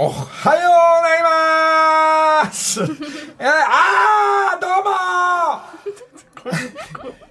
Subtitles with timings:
[0.00, 0.72] おはよう
[1.02, 1.22] ござい
[2.44, 2.82] ます。
[3.36, 4.90] えー、あーどうも。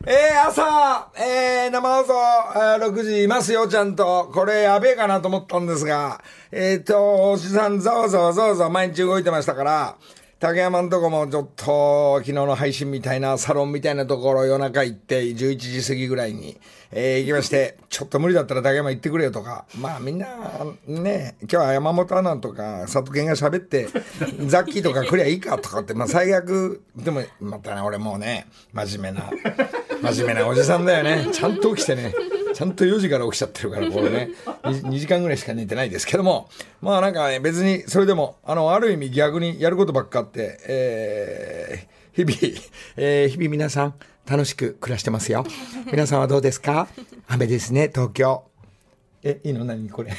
[0.06, 2.14] えー、朝、えー、生放送、
[2.56, 4.30] えー、6時いますよ、ちゃんと。
[4.34, 6.22] これやべえかなと思ったんですが、
[6.52, 9.96] えっ、ー、と、おじさん、ざわざわざわざわ毎日動いてましたから、
[10.40, 16.60] 竹山んとこもちょっと、昨日の配信みたいな、サロンみたいなところ夜中行って、11時過ぎぐらいに、
[16.92, 20.28] えー、行きまして、ちょっと無理だったら竹山行ってくれよとか、まあみんな、
[20.86, 23.88] ね、今日は山本アナとか、佐藤健が喋って、
[24.46, 29.32] ザッキーとか来りゃいいかとかって、まあ最悪、でも、またね、俺もうね、真面目な、
[30.04, 31.30] 真面目なおじさんだよね。
[31.34, 32.14] ちゃんと起きてね。
[32.58, 34.32] ちゃんと4時から起きちゃってるから、これね
[34.64, 36.50] 2、 2時間ぐらいしか寝てないですけども、
[36.82, 42.62] まあなんかね、別にそれでも、あの、ある意味逆にやることばっかって、えー、日々、
[42.98, 43.94] えー、日々皆さん
[44.28, 45.46] 楽しく暮らしてますよ。
[45.92, 46.88] 皆さんはどうですか？
[47.28, 48.44] 雨ですね、東京。
[49.22, 49.64] え、いいの？
[49.64, 50.12] 何これ？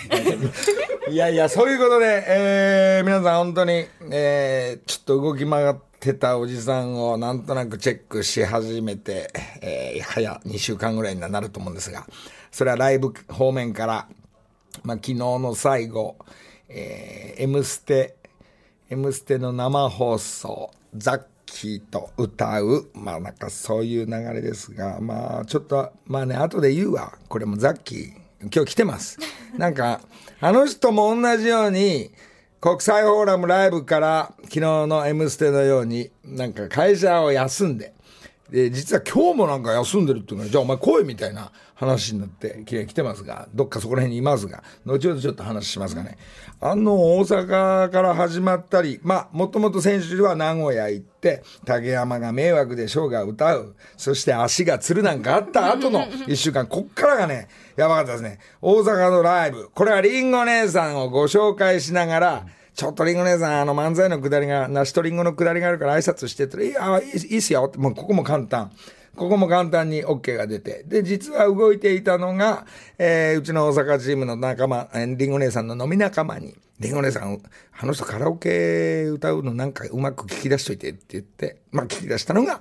[1.11, 12.07] いやいや、そういうことで、えー、皆さん本当に、えー、ちょっと動き回ってたおじさんをなんとなくチェックし始めて、えー、早2週間ぐらいになると思うんですが、
[12.51, 14.09] それはライブ方面から、
[14.85, 16.17] まあ、昨日の最後、
[16.69, 18.17] えー、M ステ、
[18.91, 27.19] M ステの生放送、ザッキーと歌う、まあなんかそういう流れですが、まあちょっと、まあね、後で言うわ。
[27.29, 28.13] これもザッキー、
[28.55, 29.19] 今日来てます。
[29.57, 30.01] なんか、
[30.41, 32.11] あの人も同じように、
[32.61, 37.95] 国際フォーラムライブから昨日の M ステのように、なんか会社を休んで、
[38.51, 46.17] で、実は今日もなんか休んでるっていうから、じゃあお前来いみたいな話になって、来てますが、どっかそこら辺にいますが、後ほどちょっと話しますがね。
[46.61, 58.39] あの、大阪から始まったり、まあ、もともと先週は名古屋行って、竹山が迷惑でショーが歌う、そして足がつるなんかあった後の 一週間、こっからがね、やばかったですね。
[58.63, 59.69] 大阪のライブ。
[59.75, 62.47] これはリンゴ姉さんをご紹介しながら、
[62.79, 68.71] ちょっとリンゴ姉さん、あの漫才のくだりが、梨とリンゴのくだりがあるから挨拶してっていや、いいいいっすよって、もうここも簡単。
[69.17, 70.85] ここも簡単に OK が出て。
[70.87, 77.41] で、実は動いていたのが、えー、うちの大阪チームの仲間、えー、リンゴ姉さんの飲み仲間に、リンゴ姉さん、
[77.81, 82.61] あの人カラオケ歌うのなんかうまく聞き出しといてって言って、まあ聞き出したのが、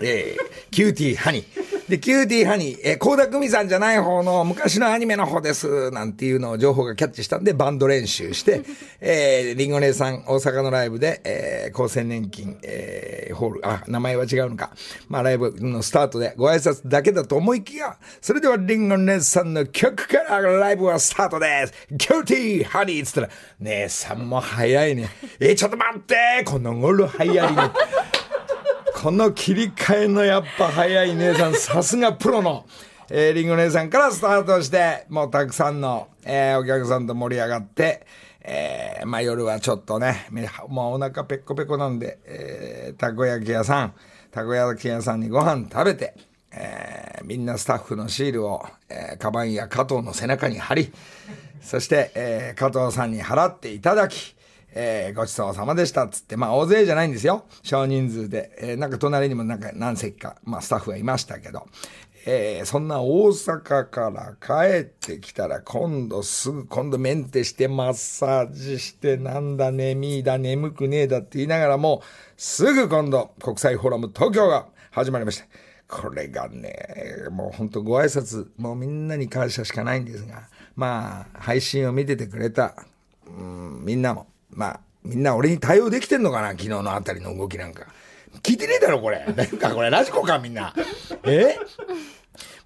[0.00, 1.75] えー、キューティーハニー。
[1.88, 8.62] で、キューティーハニー、えー、倖田來未さんじゃない方の昔のアニメの方です、なんていうのを情報がキャッチしたんで、バンド練習して、
[9.00, 14.70] えー、リンゴ姉さん、大阪のライブで、えー、厚生年金、えー、ホール、あ、名前は違うのか。
[15.08, 21.96] まあ、ライブのスタートでご挨拶だけだと思いきや、それではリンゴ姉さんの曲からライブはスタートです。
[21.96, 23.28] キューティーハニーっつったら、
[23.60, 25.08] 姉さんも早いね。
[25.38, 27.62] えー、ちょっと待ってこの頃早いね。
[28.96, 32.64] この切り替えのやっぱ早い姉さん、 さすがプロの、
[33.10, 38.06] えー、リンゴ姉さんからスタートして、もうたくさんの、えー、お客さんと盛り上がって、
[38.40, 40.26] えー、まあ夜はちょっとね、
[40.68, 43.92] もうお腹ペッコペコなんで、えー、たこ焼き屋さん、
[44.30, 46.14] たこ焼き屋さんにご飯食べて、
[46.52, 50.90] えー、みんなスタッフのシールを、えー、カバンや加藤の背中に貼り、
[51.60, 54.35] そして、えー、加藤さんに払っていただき、
[54.78, 57.46] えー、ごちそうさまでしたっつって、まあ大勢じゃないんですよ。
[57.62, 58.56] 少人数で。
[58.60, 61.66] えー、なんか隣にもなんか何席か、まあスタッフがいましたけど、
[62.26, 72.02] えー、そんな大阪から帰ってきたら今度すぐ今度メンテしてマッサージしてなんだねみーだ眠くねえだって言いながらも
[72.36, 75.46] すぐ今度国際フォーラム東京が始まりました。
[75.88, 76.74] これがね、
[77.30, 82.74] もう本当ご挨拶、もうみんなに感謝しかないんですが、まあ配信を見ててくれた、
[83.26, 86.50] うん、みんなもまあ、みんな俺に対応できてんのかな？
[86.50, 87.86] 昨日のあたりの動きなんか。
[88.42, 89.24] 聞いてねえだろ、これ。
[89.36, 90.74] なんか、これラジコか、みんな。
[91.22, 91.56] え？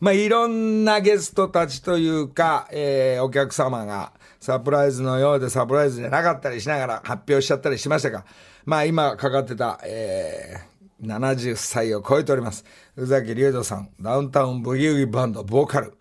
[0.01, 8.25] まあ、いろんなゲストたちというか、えー、お客様がサプライズのようでサプライズじゃなかったりしながら発表しちゃったりしましたが、
[8.65, 12.65] まあ、今かかってた、えー、70歳を超えております。
[12.97, 15.95] 宇崎竜斗さん、ダウンタウンブギウギバンド、ボーカル、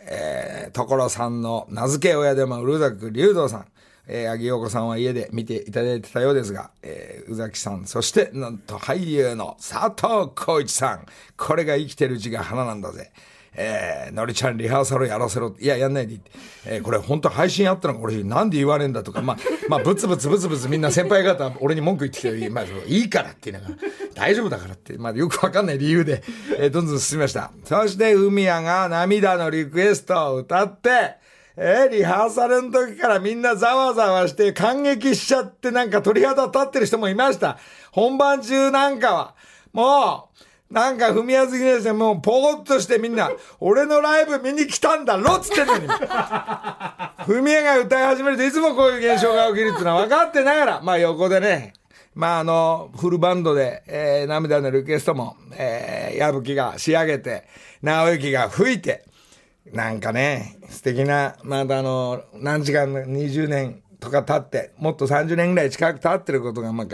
[0.00, 3.66] えー、所さんの名付け親でも宇崎竜斗さん、
[4.06, 11.06] えー、アギヨコさんは家で見ていただいてたようですが、えー、宇崎さん、そして、なんと俳優の佐藤浩一さん。
[11.36, 13.12] これが生きてるうちが花なんだぜ。
[13.56, 15.54] えー、のりちゃんリハーサルやらせろ。
[15.60, 16.30] いや、やんないでいいって。
[16.66, 19.36] えー、これ本当配信あったのか俺なんで言わねえんだとか、まあ、
[19.68, 23.80] まあ、ブツブツブツブツみんな先輩方、俺に文句言ってきて、まあ、いいからって言いながら、
[24.14, 26.22] 大丈夫だからって、まあ、よくわかんない理由で、
[26.58, 27.52] えー、どんどん進みました。
[27.64, 31.23] そして、海谷が涙のリクエストを歌って、
[31.56, 37.58] えー、リハーサルの時からみんなざわざわして感激しちゃってなんか鳥肌立ってる人もいました。
[37.92, 39.34] 本番中なんかは、
[39.72, 43.30] もう、なんか、踏みやすぎですね、もう、ぽーっとしてみんな、
[43.60, 45.86] 俺のライブ見に来たんだろっつってんのに。
[45.86, 51.74] 踏み絵が歌い始めるといつもこういう現象が起きるっていうのは分かってながら、まあ横でね、
[52.14, 57.44] まああの、フルバンドで、えー、涙のリクエストも、えー、矢吹が仕上げて、
[57.82, 59.04] 直之が吹いて、
[59.72, 66.86] なんかね、素敵な、まだあの、何時間、20年とか経って、もっと30年ぐらい近く経ってることが、まあ、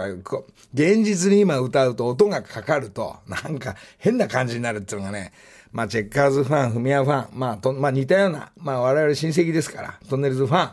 [0.72, 5.32] 現実に今歌うと音がかかると、なんか変な感じになるっていうのがね、
[5.72, 10.70] まあ、チェッカーズファン、フミヤファン、まあ、と、まあ、似たような、まあ、我々親戚ですから、トンネルズファン、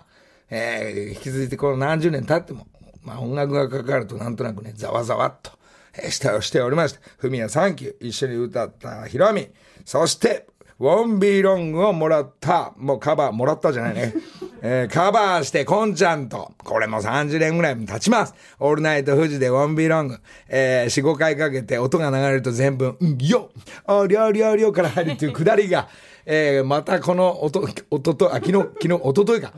[0.49, 2.67] えー、引き続いてこの何十年経っても、
[3.03, 5.51] まあ、音楽がかかるとなんとなくね、ざわざわっと、
[5.95, 6.99] えー、してをしておりました。
[7.17, 9.49] フミヤサンキュー、一緒に歌ったヒロミ、
[9.85, 14.13] そして、ォンビーロングをもらった、もうカバー、もらったじゃないね。
[14.61, 18.33] えー、カバーして、コンちゃんと、これも30年ぐらい経ちます。
[18.59, 20.17] オールナイト富士でウォンビーロング、
[20.49, 23.49] えー、4、5回かけて音が流れると全部、うん、よ
[23.85, 25.87] あ、りょうりょうりょうから入るっていうくだりが、
[26.25, 29.53] えー、またこの音、音と、あ、昨日、昨日、おとといか。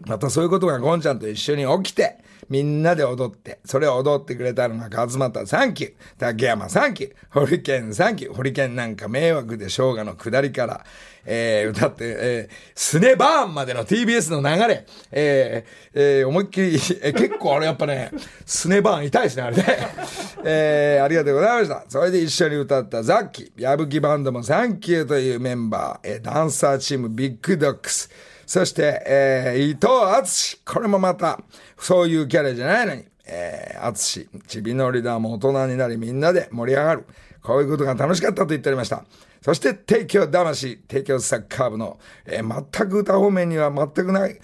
[0.00, 2.18] またそういうことがゴンちゃんと一緒に起きて、
[2.48, 6.68] みんなで踊って、それを踊ってくれたのが勝俣サンキュー、竹山。
[6.68, 7.94] サンキュー、ホリケン。
[7.94, 10.84] サンキュー、ホリケンなんか迷惑で生姜の下りから、
[11.24, 16.66] えー、歌って、えー、スネバーンまでの TBS の流れ、えー、えー、思いっきり、
[17.02, 18.10] えー、結構あれやっぱね、
[18.44, 19.64] スネバーン痛いですね、あれね。
[20.44, 21.84] えー、ありがとうございました。
[21.88, 28.10] それで一緒に歌ったザッキー、矢吹バンドもサンキューというメンバー、えー、ダンサーチームビッグドックス、
[28.46, 29.86] そして、えー、伊藤
[30.16, 31.40] 敦これもまた、
[31.78, 37.04] そういうキャラじゃないのに、えー、敦ちびのリーダーも大人になりみんなで盛り上がる。
[37.42, 39.04] こういうことが楽しかったと言っておりました。
[39.42, 44.40] そして、提供魂、提供サッカー部の、えー、全く歌方面には全くない。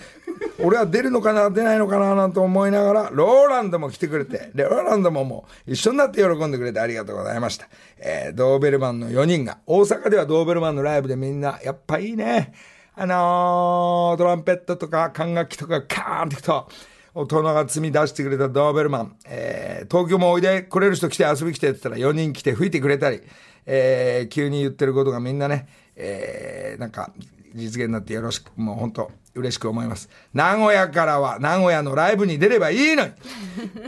[0.62, 7.69] 俺は出るのかな、出ないのかな、なんて思いながら、ローランドも来てくれて、ローランドももう一緒になって喜んでくれてありがとうございました。
[7.99, 12.52] えー、ドーベルマンの4人が、大阪ではドーベルマンのライブでみんな、やっぱいいね。
[12.94, 16.69] あのー、トランペットとか管楽器とかカーンってくと、
[17.14, 23.20] 大人が積み出してくれたドーベルマン、えー、東京もおいでくれる人来て遊び来てって言ったら4人来て吹いてくれたり、
[23.66, 27.12] えー、急に言ってることがみんなね、えー、なんか
[27.54, 30.08] 実現になってよろしく、もう本当嬉しく思います。
[30.32, 33.12] 名古屋からは名古屋のライブに出ればいいのに。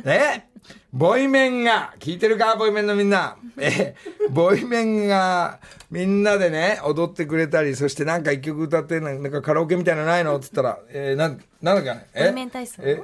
[0.05, 0.52] ね
[0.93, 2.57] ボイメンが、聞いてるか？
[2.57, 3.37] ボイメンのみんな。
[3.59, 3.95] え
[4.31, 5.59] ボイメンが、
[5.91, 10.37] みんなでね、踊ってくれたり、そしてなんか一曲歌って、なんかカラオケみたいなのないの？
[10.37, 12.27] って言ったら、えー、なん、なんだっけね。
[12.27, 12.83] ボイメン体操？
[12.85, 13.03] え？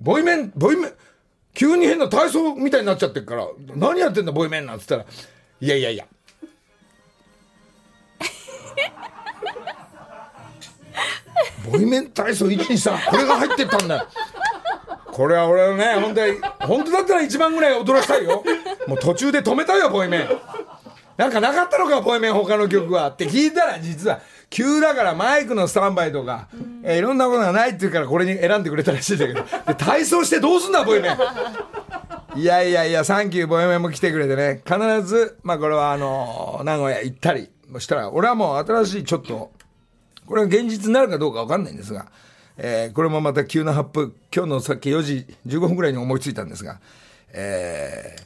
[0.00, 0.92] ボイメン、ボイメン、
[1.54, 5.06] 急に変な体操みたいになっちゃってるから、何やってんだボイメンなんつったら、
[5.60, 6.06] いやいやいや。
[11.70, 14.06] ボイメン体操1、2、3、これが入ってったんだよ。
[15.16, 18.44] これは俺はね、本当、本当だったら一番ぐらい踊らせたいよ。
[18.86, 20.28] もう途中で止めたよ、ボイメン。
[21.16, 23.08] なんかなかったのか、ボイメン他の曲は。
[23.08, 24.20] って聞いたら実は、
[24.50, 26.48] 急だからマイクのスタンバイとか、
[26.82, 29.42] えー、いろんなことがないって言うからこれに選んでくれたらしいんだけど。
[29.66, 31.16] で、体操してどうすんだ、ボイメン。
[32.38, 34.60] いやいやいや、サンキューボイメンも来てくれてね。
[34.66, 37.48] 必ず、まあこれはあのー、名古屋行ったり
[37.78, 39.50] したら、俺はもう新しいちょっと、
[40.26, 42.04] これは現実になるかどうかわかんないんですが、
[42.58, 46.80] えー、これもまた急な発表、今日のさっき4時15分ぐらいに思いついたんですが、
[47.32, 48.22] えー、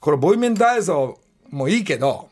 [0.00, 1.18] これボイメン体操
[1.50, 2.28] もいいけど、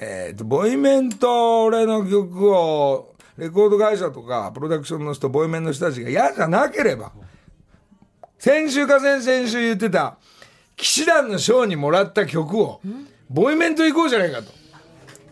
[0.00, 7.12] えー、と、ボイメンと俺の曲を、レコード会社とか、プロダクションの人、ボイメンの人たちが嫌じゃなければ、
[8.38, 10.18] 先週か先々週言ってた、
[10.76, 12.80] 騎士団の賞にもらった曲を、
[13.30, 14.52] ボイメンと行こうじゃないかと。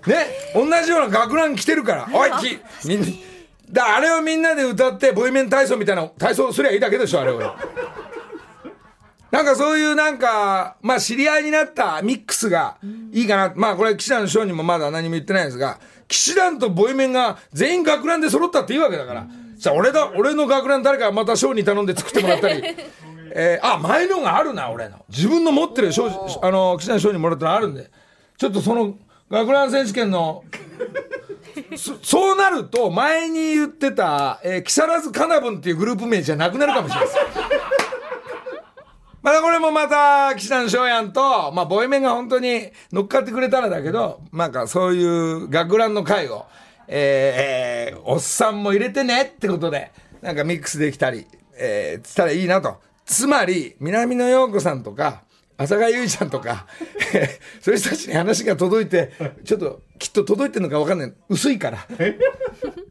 [0.09, 3.07] ね同じような学ラン来てるから、おい、き、みんな、
[3.71, 7.41] だあれをみんなで歌ってボイメン体操みたいな体操すりゃいいだけでしょあれを
[9.31, 12.79] なんかそういうなんか、まあ知り合いになったミックスが
[13.13, 13.53] いいかな。
[13.55, 19.27] まあこれ騎士団の賞にもまだ何も言ってないですが、騎士団とボイメンが全員学ランで揃ったっていいわけだから。
[19.57, 22.63] じゃあ俺だ、俺の学ラン誰かまた賞に頼んで作ってもらったり。
[23.33, 25.05] えー、あ、前のがあるな、俺の。
[25.09, 26.09] 自分の持ってる賞、
[26.43, 27.89] あの、騎士団の賞にもらったのあるんで。
[28.37, 28.97] ちょっとその、
[29.31, 30.43] 学ラン選手権の
[31.81, 37.19] そそうなると、前に言ってた、えー、木更津かなぶんっていうグループ名じゃなくなるかもしれないです。
[39.23, 46.45] またこれもまた、岸田の翔やんと、まあ、ボイメンが本当に乗っかってくれたらだけど、なんかそういう学ランの会を、
[46.87, 52.77] えー、えー、おっさんも入れてねってことで、なんかミックスできたり、えー、つったらいいなと。
[53.07, 55.23] つまり、南野陽子さんとか、
[55.61, 56.67] 浅賀ゆいちゃんとか、
[57.61, 59.13] そういう人たちに話が届いて、
[59.45, 61.13] ちょっときっと届いてるのか分かんない。
[61.29, 61.87] 薄いから。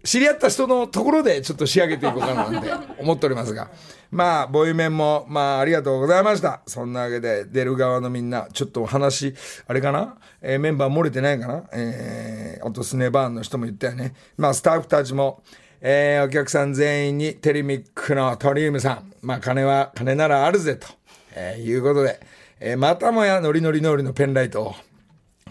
[0.04, 3.70] 知り合った人のところでちょっと仕上げていこうかななんて思っておりますが。
[4.12, 6.62] まあ、ボイメンも、まあ、ありがとうございました。
[6.66, 9.36] そんなわけで、出る側のみんな、ちょっと話、
[9.68, 10.18] あれかな？
[10.42, 11.64] えー、メンバー漏れてないかな？
[11.74, 14.14] えー、あとスネバーンの人も言ったよね。
[14.38, 15.44] まあ、スタッフたちも、
[15.82, 20.88] えー、お客さん全員にテレミックのトリウムさん、まあ、金は、金ならあるぜ、と、
[21.36, 22.20] えー、いうことで、
[22.60, 24.76] えー、またもやノリノリノリのペンライトを、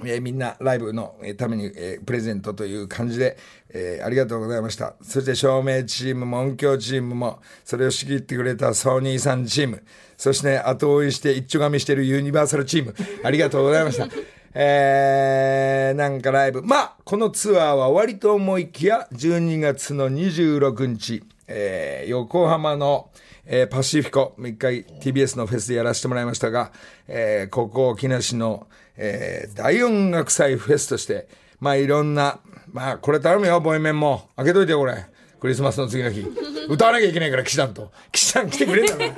[0.04, 3.38] えー、みんなライブのために、えー、プレゼントという感じで、
[3.70, 4.94] えー、ありがとうございました。
[5.02, 9.82] そして照明チームも音響チームも、それを仕切ってくれたソニーさんチーム、
[10.16, 14.08] そして、後追いして一丁紙してるユニバーサルチーム、ありがとうございました。
[14.54, 16.62] えー、なんかライブ。
[16.62, 23.10] まあ、このツアーは終わりと思いきや、12月の26日、えー、横浜の、
[23.46, 26.70] えー、パシフィコ、一回 TBS のフェスでやらせてもらいましたが、
[27.08, 31.28] えー、ここ、木梨の、えー、大音楽祭フェスとして、
[31.58, 32.40] まあいろんな、
[32.70, 34.28] まあこれ頼むよ、ボイメンも。
[34.36, 35.06] 開けといてよこれ。
[35.40, 36.26] クリスマスの次の日。
[36.68, 37.90] 歌わなきゃいけないから、騎士団と。
[38.12, 39.12] 騎士団来てくれんだろ。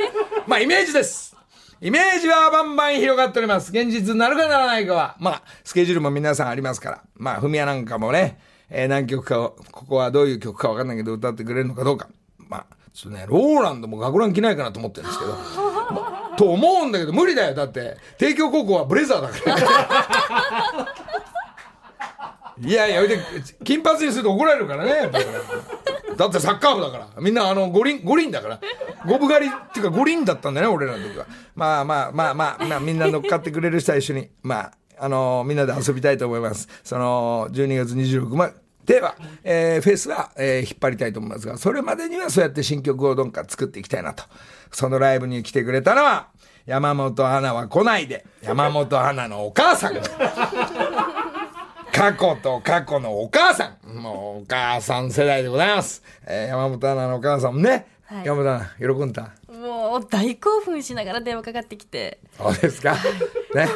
[0.47, 1.37] まあイメージです。
[1.83, 3.71] イメージはバンバン広がっております。
[3.73, 5.17] 現実なるかならないかは。
[5.19, 7.03] まあ、スケジュールも皆さんありますから。
[7.17, 12.11] まあ、フミヤなんかもね、えー、何曲かを、ここはどういう曲かわかんないけど歌ってくれるのかどうか。
[13.01, 15.33] ちょっとね、ローランドも学ラン着ないかなと思ってるんですけど。
[15.33, 17.55] ま、 と思うんだけど、無理だよ。
[17.55, 20.95] だって、帝京高校はブレザーだから。
[22.69, 23.19] いやいや、
[23.65, 25.11] 金髪にすると怒られるからね。
[26.15, 27.09] だってサッカー部だから。
[27.23, 28.61] みんなあの、五輪、五輪だから。
[29.07, 31.25] 五分狩りっていうか五輪だったんだね、俺らの時は。
[31.55, 36.69] まあまあまあまあ、まあ、みんな乗っかってくれる人は一緒に、まあ、あのー、みんなで遊びたいと思います。
[36.85, 44.25] その、12月26日では、えー、フェスは、えー、引っ張りたいと思いますが、それまでにはそうやって新曲をどんか作っていきたいなと。
[44.73, 46.29] そのライブに来てくれたのは、
[46.67, 49.95] 山本花は来ないで、山本花のお母さん。
[51.93, 53.97] 過去と過去のお母さん。
[53.97, 56.03] もうお母さん世代でございます。
[56.27, 59.33] えー、山本アナのお母さんもね、はい、山本アナ、喜んだ？
[59.49, 62.21] もう大興奮しながら電話かかってきて。
[62.39, 62.95] そうですか。
[62.95, 63.01] ね。
[63.55, 63.67] な、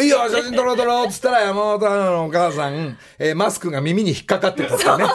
[0.00, 4.90] いいよ、写真撮ろう撮ろうっつったら山本アナのお母さん、えー、マスクが耳に引っかかってたってね。
[4.96, 5.06] ピア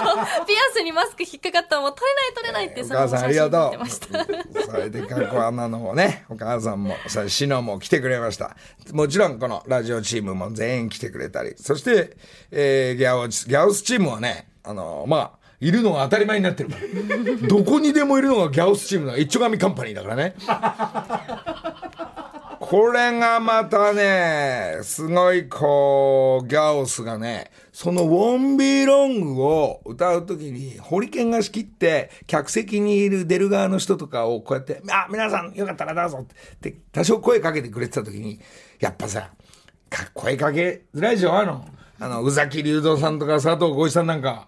[0.74, 4.64] スにマスク引っかかったらもう撮れない撮れないって、えー、お母さんありがとう。
[4.66, 8.56] それで過去アナのね、お母さんも、さ、シノも来てくれました。
[8.92, 12.18] もちろんこのラジオチームも全員来てくれたり、そして、
[12.52, 17.48] えー、ギャオス、ギャオスチームはね、あの、まあ、いるのが当たり前になってるから。
[17.48, 19.18] どこにでもいるのがギャオスチームだ。
[19.18, 20.36] 一丁紙カンパニーだからね。
[22.74, 38.40] これがまたね、すごいこう、ギャオスがね、そのウォンビーロングを歌うときに、ホリケンが仕切って、客席にいる出る側の人とかをこうやって、あ、皆さんよかったらどうぞって、多少声かけてくれてたときに、
[38.80, 39.30] やっぱさ、
[39.92, 41.38] か声かけづらいでしょ？
[41.38, 41.64] あの、
[42.00, 44.48] あの、宇崎竜道さんとか佐藤浩市さんなんか、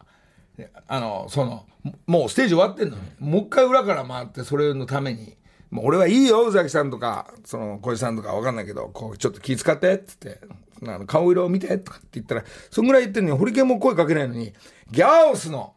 [0.87, 1.67] あの、その、
[2.07, 5.37] もうステージ終わってんのに、もう一回裏から回って、それのために、
[5.75, 10.39] もう俺はいいよ、宇崎さんとか、その、小石さんとかわかんないけど、こう、ちょっと気遣って、つって、
[10.87, 14.53] あの顔色を見て、とかって言ったら、そんぐらい言ってんのに、ホリケンも声かけないのに、
[14.89, 15.73] ギャオスの、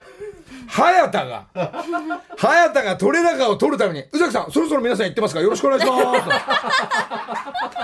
[0.69, 1.49] 早田が、
[2.37, 5.97] 早田が取れ高を取るために、宇崎さん、そろそろ皆さん言ってますか、よろしくお願いしま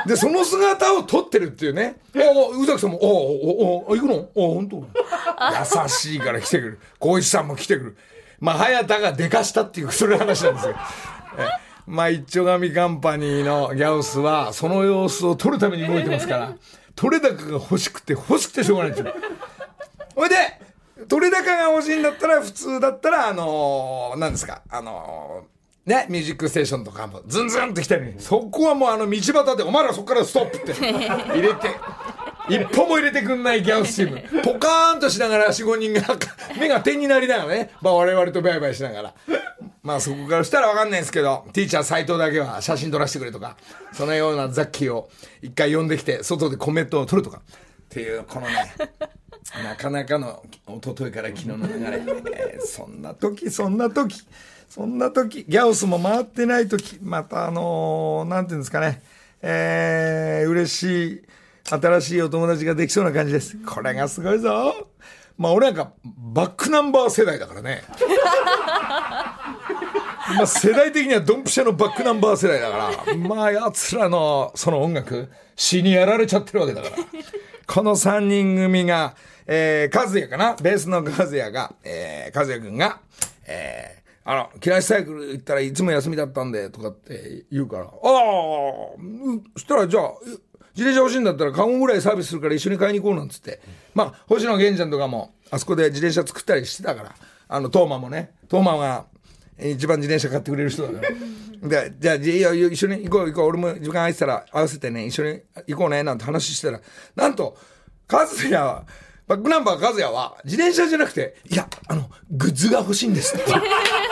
[0.05, 1.97] すで、その姿を撮ってるっていうね。
[2.15, 4.29] お宇崎さんも、おおおお行くの？
[4.37, 4.77] お本当？
[4.77, 6.79] 優しいから来てくる。
[7.01, 7.97] 光一さんも来てくる。
[8.39, 10.77] まあ、早田がでかしたっていう、それ話なんですよ。
[11.87, 16.55] まあ、一丁紙カンパニーのギャオスは、その様子を撮るために動いてますから、
[16.95, 19.15] 取れ高が欲しくて欲しくてしょうがないんですよ。
[20.17, 20.37] ほいで、
[21.09, 30.73] 取れ高が欲しいんだったら、普通だったら、あのー、何ですか、あのー、ね、ミュージックステーションとかもズンズンって来てるのに、そこはもうあの道端で、お前らそこからストップって。
[30.81, 31.69] 入れて、
[32.49, 34.43] 一歩も入れてくんないギャオスチーム。
[34.43, 36.03] ポカーンとしながら4、5人が、
[36.59, 39.15] 目が点になりながらね、まあ我々とバイバイしながら。
[39.83, 43.57] まあそこからしたらわかんないんですけど、ティーチャー斎藤だけは写真撮らせてくれとか、
[43.93, 45.11] そのようなザッキーを
[45.43, 48.75] 一回呼んできて、外でコメントを取るとか、っていう、このね、
[49.63, 54.23] なかなかの一昨日から昨日の流れ、えー、そんな時そんな時
[54.69, 59.03] そんな時ギャオスも回ってない時またあのー、なんていうんですかね。
[59.43, 61.23] えー、嬉しい
[61.65, 63.57] 新しいお友達ができそうな感じです。
[63.65, 64.89] これがすごいぞ。
[65.37, 67.83] まあ俺なんかバックナンバー世代だからね。
[70.37, 73.15] まあ世代的にはドンピシャのバックナンバー世代だから。
[73.17, 76.97] まあ奴らのその音楽死にやられちゃってるわけだから。
[77.67, 79.15] この3人組が
[79.47, 80.57] えー、和也かな？
[80.57, 83.01] ベースの和也が、えー、和也くんが、
[83.47, 90.13] えー、あの、木梨サイクル行ったらいつも休みだったんで、とかって言うから、ああ、そしたらじゃあ、
[90.77, 93.61] 自転車欲しいんだったら、カゴぐらいサービスするから一緒に買いに行こうなんつって。
[93.95, 97.15] まあ、星野源ちゃんとかも、あそこで自転車作ったりしてたから
[97.49, 98.33] あのトーマもね。
[98.49, 99.07] トーマが
[99.59, 101.09] 一番自転車買ってくれる人だから。
[101.69, 102.15] でじゃあ
[102.55, 103.47] い一緒に行こう行こう。
[103.49, 106.81] 俺も時間空いてたら合わせてね一緒に行こうねなんて話してたら。
[107.15, 107.57] なんと
[108.11, 108.85] 和也は
[109.29, 113.45] バックナンバー和也は自転車じゃなくていやあのグッズが欲しいんですって。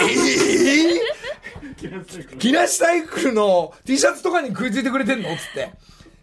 [0.08, 1.02] ええ
[2.38, 5.32] 木梨サイクルの T シャツとかに食いついてくれてんの？
[5.32, 5.72] っつって。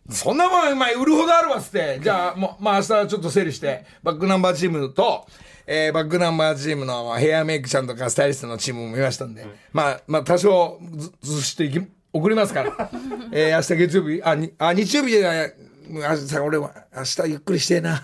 [0.09, 1.99] そんなもん、お前、売るほどあるわっつって。
[2.01, 5.27] じゃあ、もう、まあ、明日ちょっと整理して、バックナンバーチームと、
[5.67, 11.79] えー、バックナンバーチームのヘアメイクちゃんとかスタイリストのチームも見ましたんで、まあ、まあ、多少ず、ずしといき、
[12.11, 12.91] 送りますから。
[13.31, 15.53] えー、 明日月曜日、あ、にあ日曜日じゃない、
[15.89, 18.03] 明日、俺は、明日ゆっくりしてえな。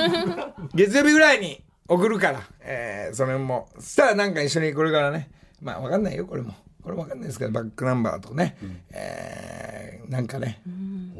[0.74, 6.54] 月曜日ぐらいに送るから、えー、それも、そしたらなんか一緒にこれからね、まあわかんないよ、これも。
[6.86, 8.56] これわかんないですけど、バックナンバーとね、
[8.92, 10.62] えー、なんかね、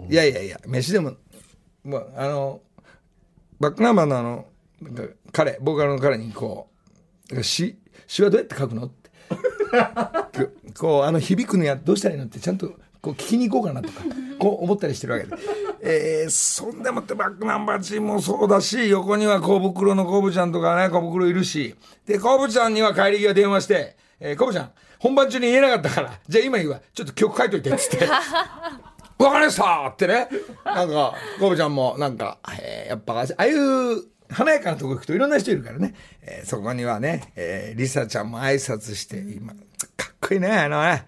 [0.08, 1.14] いやいやいや、飯でも、
[1.82, 2.60] もう、あの、
[3.58, 4.46] バックナンバーのあの、
[5.32, 6.68] 彼、ボーカルの彼にこ
[7.32, 9.10] う、詩、詩はどうやって書くのって。
[10.78, 12.68] こう、あの、響くのや、どうしたらいいのって、ちゃんと、
[13.02, 14.04] こう、聞きに行こうかなとか、
[14.38, 15.36] こう思ったりしてるわけで。
[15.80, 21.74] えー、そんでもってバックナンバーチームもそうだし、横には小袋のコブちゃんとかね、小袋いるし、
[22.06, 28.06] で、コブちゃんには帰り際電話して、えー、コブちゃん、本番中に言えなかったから、じゃあ今言うわ、ちょっと曲書いといて、つって。
[29.18, 30.28] わかりましたってね。
[30.64, 35.94] なんか、コブちゃんも、なんか、えーやっぱ、ああいう、華やかなとこ行くといろんな人いるからね。
[36.22, 39.52] えーそこにはね、えーリサちゃんも挨拶して、今、
[39.96, 41.06] かっこいいね、あのね、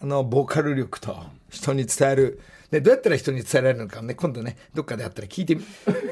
[0.00, 1.16] あの、ボーカル力と、
[1.50, 2.40] 人に伝える。
[2.70, 5.64] で、どうやったら人に伝えられるのかね、今度ね、どっかであったら聞いてみ、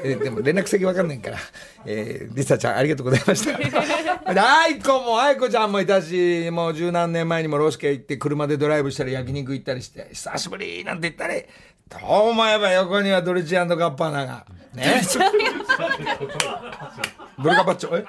[0.03, 1.37] えーでも連絡先わかんないから、
[1.85, 3.57] えーリサちゃんありがとうございました。
[4.33, 11.43] で、アイコも、アイコちゃんもいたし、もう十何年前にもロシケ行って車でドライブしたり焼肉行ったりして、久しぶりなんて言ったり、
[11.89, 15.01] どう思えば横にはドルチアンドガッパーナが、ね。
[17.37, 18.05] ドルガバッチョ、え？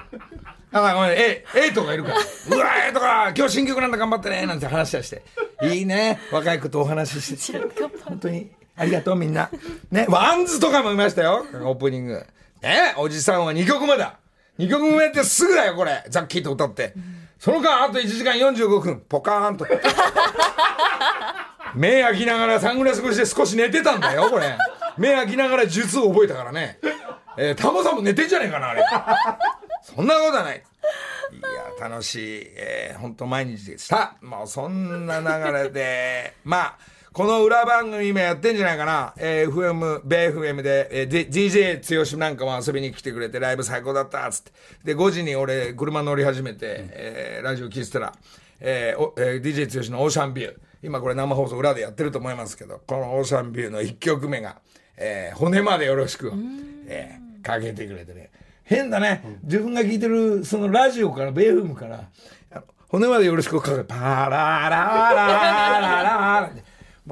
[0.73, 2.17] あ、ごめん、え、えとかいるから。
[2.17, 5.23] うわえとか、今日新曲なんだ頑張ってね、なんて話はして。
[5.63, 7.59] いいね、若い子とお話しして。
[8.05, 9.51] 本当に、ありがとうみんな。
[9.91, 12.27] ね、ワンズとかもいましたよ、オープニング。
[12.63, 14.19] ね、おじさんは2曲目だ。
[14.59, 16.05] 2曲目ってすぐだよ、これ。
[16.11, 16.93] ザッキーと歌って。
[17.39, 19.67] その間、あと1時間45分、ポカーンと。
[21.75, 24.57] 目開きながらサングラス越しで少し寝てたんだよ、これ。
[24.97, 26.79] 目開きながら術を覚えたからね。
[27.37, 28.85] えー、タモさんも寝てんじゃねえかな、あれ。
[29.99, 30.59] そんなことはない。
[30.59, 34.15] いや、楽しい、えー、本当毎日でした。
[34.23, 36.79] もうそんな流れで、 まあ、
[37.13, 39.13] この裏番組今やってんじゃないかな。
[39.17, 44.53] えー、FM、米 FM で、えー、DJ 剛なんかも遊びに来てくれて、ライブ最高だった、つって。
[44.85, 48.13] で、5時に俺、車乗り始めて、えー、ラジオ聞いてたら、
[48.61, 50.55] えーおえー、DJ 剛のオーシャンビュー。
[50.85, 54.61] 今これ生放送裏でやってると思いますけど、このオーシャンビューの1曲目が、
[54.97, 56.35] えー、骨までよろしくを、
[56.87, 58.31] えー、かけてくれてね。
[58.69, 59.41] 変だね。
[59.45, 62.05] 自分が聞いてる、そのラジオから、ベーフムから、
[62.89, 66.51] 骨までよろしくをかけて、パララララララ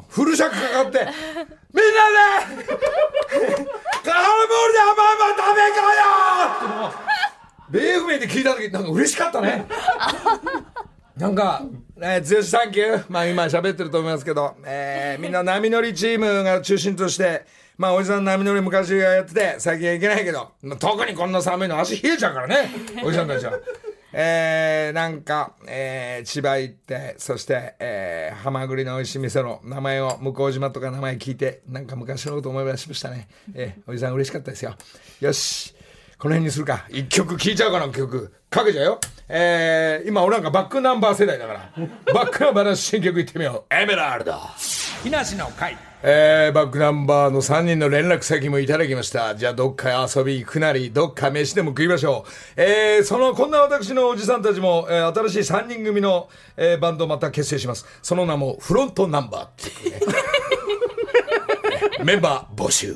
[0.08, 1.12] フル尺かかって、みんなで
[3.46, 5.86] カラーボールで甘々食べか
[6.84, 6.92] よ
[7.70, 9.66] ベーフムで聞いた時なんか嬉しかったね。
[11.16, 11.62] なんか、
[11.96, 13.04] えー、剛サンキュー。
[13.08, 17.46] まあ今喋ってると思いますけど、えー、みんな波乗りチームが中心として、
[17.78, 22.70] まあおじさん波乗り昔がやってて、最近はいけないけど、まあ特にこんな寒いの足冷えちゃうからね、
[23.04, 23.52] おじさんたちは。
[24.18, 33.28] えー、なんか、えー、千葉行って、そして、えー、ハマグリの美味しい店の名前を、向島とか名前聞いて、なんか昔のこと思い出しましたね。
[33.54, 34.74] えー、おじさん嬉しかったですよ。
[35.20, 35.74] よし。
[36.18, 36.86] この辺にするか。
[36.88, 38.32] 一曲聴いちゃうかな、曲。
[38.48, 39.00] かけちゃうよ。
[39.28, 41.72] えー、今俺なんかバックナンバー世代だから。
[42.14, 43.74] バックナンバーの新曲いってみよう。
[43.74, 44.34] エメラルド。
[45.02, 45.76] 木梨の会。
[46.08, 49.34] えー、バックナンバーの3人の連絡先もいただきました。
[49.34, 52.24] じゃあどっか遊び行くなり、どっか飯でも食いましょ
[52.56, 52.60] う。
[52.60, 57.84] えー、その、こんな私のおじさんたちも、えー、新しい3人組の、えー、バンドをまた結成します。
[58.02, 60.00] その名も、フロントナンバーっていうね。
[62.04, 62.94] メンバー募集。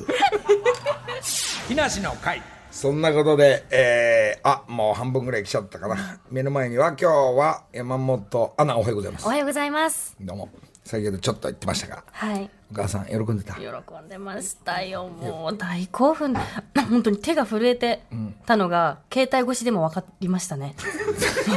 [1.67, 2.41] 木梨の会。
[2.71, 6.21] そんなことで、えー、あ、もう半分ぐらい来ちゃったかな。
[6.29, 9.27] 目の前には今日は山本アナおはようございますお。
[9.27, 10.15] はようございます。
[10.17, 10.70] どうも。
[10.83, 12.49] 先ほどちょっと言ってましたが、はい。
[12.71, 13.53] お母さん喜んでた？
[13.55, 13.61] 喜
[14.03, 15.07] んでましたよ。
[15.07, 16.33] もう大興奮。
[16.89, 18.01] 本当に手が震えて
[18.45, 20.75] たのが、携帯越しでも分かりましたね。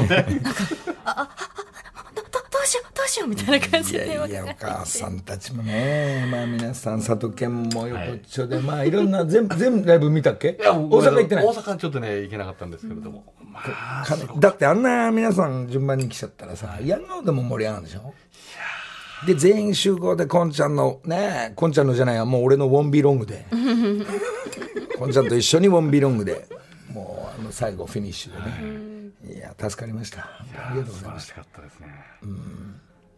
[0.43, 0.61] なんか、
[1.05, 1.29] あ、あ、あ、
[2.15, 10.59] ど、うしよう、どうしようみたいな感じでいやいや、お母さんたちもね、まあ皆さん、佐渡県も横っちょで、まあいろんな、全部、全部ライブ見たっけ？
[10.61, 11.47] 大阪行ってない？
[11.47, 13.33] 大阪ちょっとね、行けなかったんですけれども。
[13.51, 18.13] まあ、かだってあんな皆さん順番に来ちゃったらさ、やんのでも盛り上がるでしょ？
[19.27, 23.47] で、全員集合で、こんちゃんの、ねえ、こんちゃんのじゃないや、もう俺のウォンビーロングで。
[24.99, 26.47] こんちゃんと一緒にウォンビーロングで。
[26.93, 28.33] もう、あの、最後フィニッシュ
[29.25, 30.21] でね、いや助かりました。
[30.21, 31.63] ありがとうございまし素晴らしかった。
[31.63, 31.89] ですね。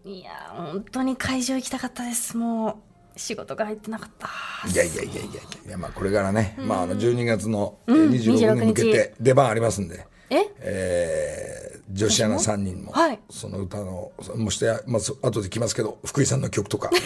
[0.05, 2.37] いやー本当に会場行きたかったです。
[2.37, 2.81] も
[3.17, 4.29] う仕事が入ってなかった。
[4.63, 5.31] たいやいやいやいやいや。
[5.67, 10.37] いやまあこれからね、まああの12月のえーうん26日に向け26て出番ありますんで、え？
[10.61, 11.56] えー
[11.91, 13.19] 女子アナ3人も、はい。
[13.31, 16.91] その歌のもして、まあ、そ後で来ますけど福井さんの曲とか。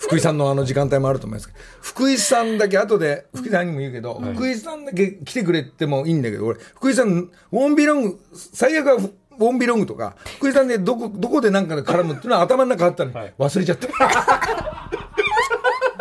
[0.00, 1.58] 福井さんのあの時間帯もあると思いますけど。
[1.80, 13.88] 福井さんだけ後で福井さんにも言うけど、福井さんだけ来てくれてもいいんだけど俺福井さんウォンビロング最悪はウォンビロングとか福井さんでどこどこでなんかで絡むっていうのは頭の中あったのに、忘れちゃった。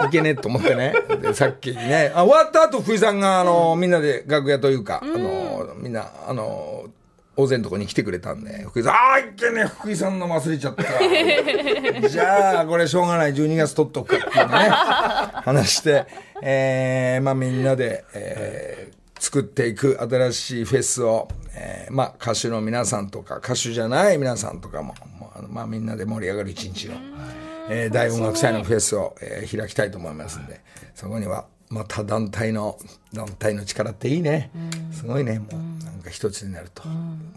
[0.05, 0.93] いけねえと思ってね。
[1.21, 6.85] で、さっきね、あ、終わった後、福井さんが、あの、みんなで楽屋というか、あの、みんな、あの、
[7.35, 10.83] 大勢のとこに来てくれたんで、福井さん、ああ、いけねえ、福井さんの忘れちゃった。
[12.07, 14.69] じゃあ、これしょうがない、12月取っとくかっていうね、
[15.43, 16.05] 話して、
[16.43, 24.93] えー、まあみんなで、えー作っていく新しいフェスを、えーまあ歌手の皆さんとか、歌手じゃない皆さんとかも、
[25.47, 26.91] まあみんなで盛り上がる一日を、
[27.69, 30.59] えー大音楽祭のフェスを、えー開きたいと思いますんで、
[30.93, 32.77] そこにはまた団体の、
[33.13, 34.51] 団体の力っていいね。
[34.91, 36.83] すごいね、もうなんか一つになると。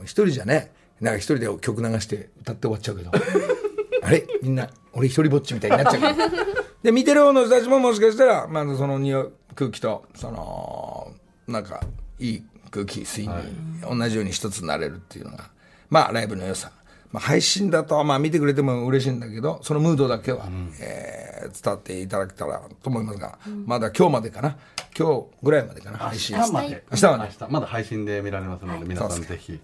[0.03, 3.11] 一人じゃね、なんか一人で曲流して歌って終わっちゃうけど、
[4.05, 4.27] あれ？
[4.42, 6.29] みんな、俺一人ぼっちみたいになっちゃうけど。
[6.85, 11.14] で、見てる方の人たちももしかしたら、まずその匂い、空気と、その、
[11.49, 11.81] なんか、
[12.18, 15.51] いい空気、吸いに、同じように一つになれるっていうのが、
[15.88, 16.70] まあ、ライブの良さ。
[17.12, 20.46] まあ、配信だと、まあ、見てくれても嬉しいんだけど、そのムードだけは、
[20.80, 24.56] えー伝わっていただけたらと思いますが、まだ今日までかな？
[24.98, 26.36] 今日ぐらいまでかな、配信。
[26.36, 26.84] 明日まで。
[26.90, 29.60] 明日まで明日まだ配信で見られますので、皆さんぜひ。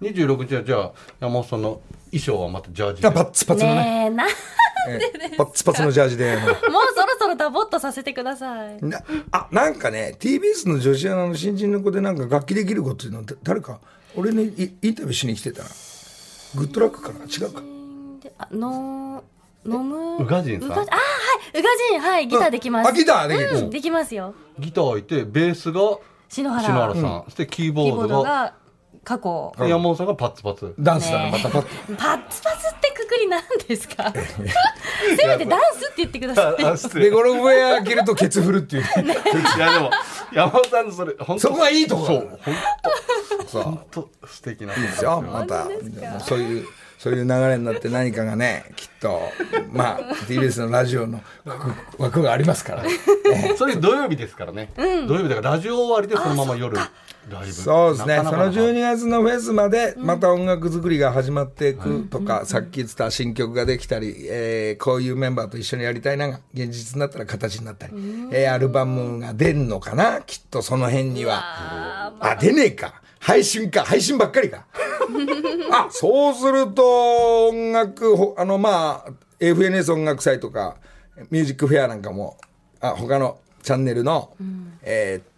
[0.00, 1.80] 26日は、じゃあ、山本さんの
[2.12, 3.10] 衣装はまたジャージで？
[3.10, 9.02] パッツパツのね、ねえなえーパッツパツのジャージで、もうそろそろダボっとさせてくださいな
[9.32, 13.80] あなんかね TBS の女子アナの新人の子でなんか楽器できる子っていうのだ誰か
[14.14, 15.68] 俺にイインタビューしに来てたな
[16.56, 17.62] グッドラックかな違うか。
[18.20, 19.24] であの
[19.66, 20.22] 飲む？
[20.22, 20.72] 宇賀神さん？
[20.72, 20.86] あはい。
[21.58, 21.98] 宇賀神。
[21.98, 22.88] はいギターできます。
[22.88, 23.58] あギターできる。
[23.58, 23.70] うん。
[23.70, 24.34] できますよ。
[24.58, 26.62] ギターいて、ベースが篠原。
[26.62, 27.24] 篠原さん。
[27.26, 28.54] そしてキーボキードが
[29.04, 29.52] 過去。
[29.58, 30.74] で山本さんがパッツパツ。
[30.78, 31.30] ダンスだね。
[31.30, 34.12] ねまたパッパッツパツってくくりなんですか？
[34.12, 36.64] せめてダンスって言ってください。
[37.00, 38.82] でゴルフウェア着るとケツ振るっていう。
[39.04, 39.14] ね。
[39.56, 39.90] いや、でも、
[40.32, 44.74] 山本さんのそれ、本当そこがいいとこそう、本そう当素敵な。
[44.74, 45.20] いいですよ。
[45.22, 45.66] また。
[46.20, 46.66] そういう
[47.04, 49.20] そういう流れになって何かがねきっと
[49.70, 52.84] まあ TBS のラジオの枠枠がありますから
[53.58, 54.72] それ土曜日ですからね。
[55.06, 57.52] 土曜日だからラジオ終わりでそのまま夜ライブ。
[57.52, 58.16] そうですね。
[58.16, 67.92] なかなかその12月のフェスまで、また音楽作りが始まっていくとか、さっき言ってた新曲ができたり、えーこういうメンバーと一緒にやりたいなが、現実になったら形になったり、
[68.32, 72.12] えーアルバムが出んのかなきっとその辺には。
[72.20, 73.00] あ、出ねえか。
[73.24, 73.84] 配信か。
[73.84, 74.66] 配信ばっかりか。
[75.72, 80.76] あ、そうすると、音楽、ほあの、まあ、FNS 音楽祭とか、
[81.30, 82.36] ミュージックフェアなんかも、
[82.80, 84.36] あ、他のチャンネルの、
[84.82, 85.34] えー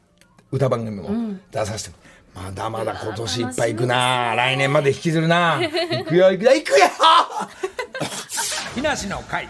[0.53, 1.11] 歌番組も
[1.51, 1.96] 出させても、
[2.44, 4.35] まだまだ今年いっぱい行くな。
[4.37, 5.59] 来年まで引きずるな。
[5.61, 6.87] 行くよ行くよ行くよ。
[8.77, 9.49] 木梨 の会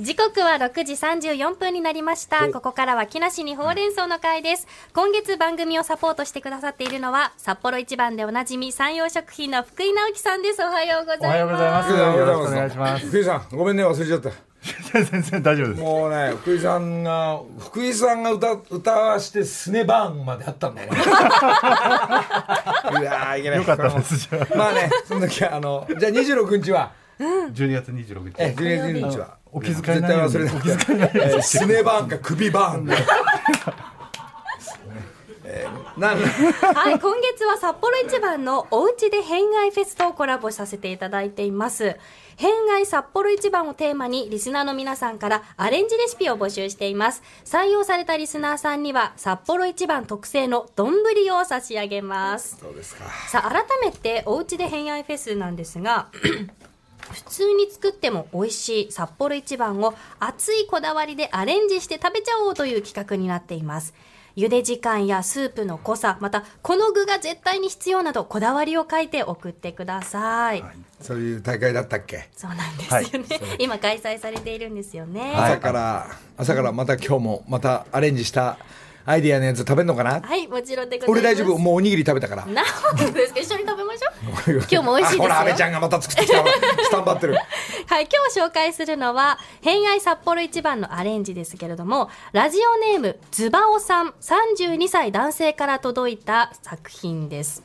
[0.00, 2.52] 時刻は6時34分になりました。
[2.52, 4.68] ここからは木梨にほうれん草の会です。
[4.94, 10.62] 今月番組をサポートしてくださっているのは、札幌一番でおなじみ山陽食品の福井直樹さんです。
[10.62, 11.26] おはようございます。
[11.26, 11.90] おはようございます。
[11.92, 13.06] よろしくお願いします。
[13.08, 14.30] 福井さんごめんね忘れちゃった
[14.92, 15.80] 全然大丈夫です。
[15.82, 28.34] もうね福井さんが福井さんが歌歌わしてスネバーンまであったんだよねうわーいけないよかったですじゃあまあねその時はあのじゃあ26日は？12月26日。
[28.38, 32.86] え12月12日はお気遣いないように絶対忘れないお気遣いないようにえースネバーンか首バーン
[35.96, 41.96] なんはい、今月は札幌一番のおうちで変外フェスとコラボさせていただいています。
[42.36, 47.22] 変外札幌一番をテーマにリスナーの皆さんからアレンジレシピを募集しています。
[47.44, 50.92] 採用されたリスナーさんには札幌一番特製の丼
[51.32, 52.58] を差し上げます。
[52.60, 53.06] そうですか？
[53.28, 56.10] さあ、改めておうちで変愛フェスなんですが、
[57.10, 63.94] 普通に作っても美味しい札幌一番を熱いこだわりでアレンジして食べちゃおうという企画になっています。
[64.36, 70.62] 茹で時間やスープの濃さ、またこの具が絶対に必要などこだわりを書いて送ってください。
[71.00, 72.28] そういう大会だったっけ？
[72.36, 73.56] そうなんですよね。
[73.58, 75.32] 今開催されているんですよね。
[75.34, 78.58] 朝から朝からまた今日もまたアレンジした
[79.08, 80.20] アイディアのやつ食べんのかな？
[80.20, 81.20] はい、もちろんでございます。
[81.20, 81.56] 俺大丈夫。
[81.58, 82.44] もうおにぎり食べたから。
[82.44, 82.66] なん
[83.14, 83.40] ですか？
[83.40, 84.10] 一緒に食べましょ
[84.52, 84.54] う。
[84.70, 85.22] 今日も美味しいですよ。
[85.22, 86.48] あほら、安倍ちゃんがまた作ってきたわ。
[86.82, 87.34] スタンバってる。
[87.34, 97.62] はい、今日紹介するのは、偏愛札幌一番のアレンジですけれども、ラジオネーム、ズバオさん、32歳男性から届いた作品です。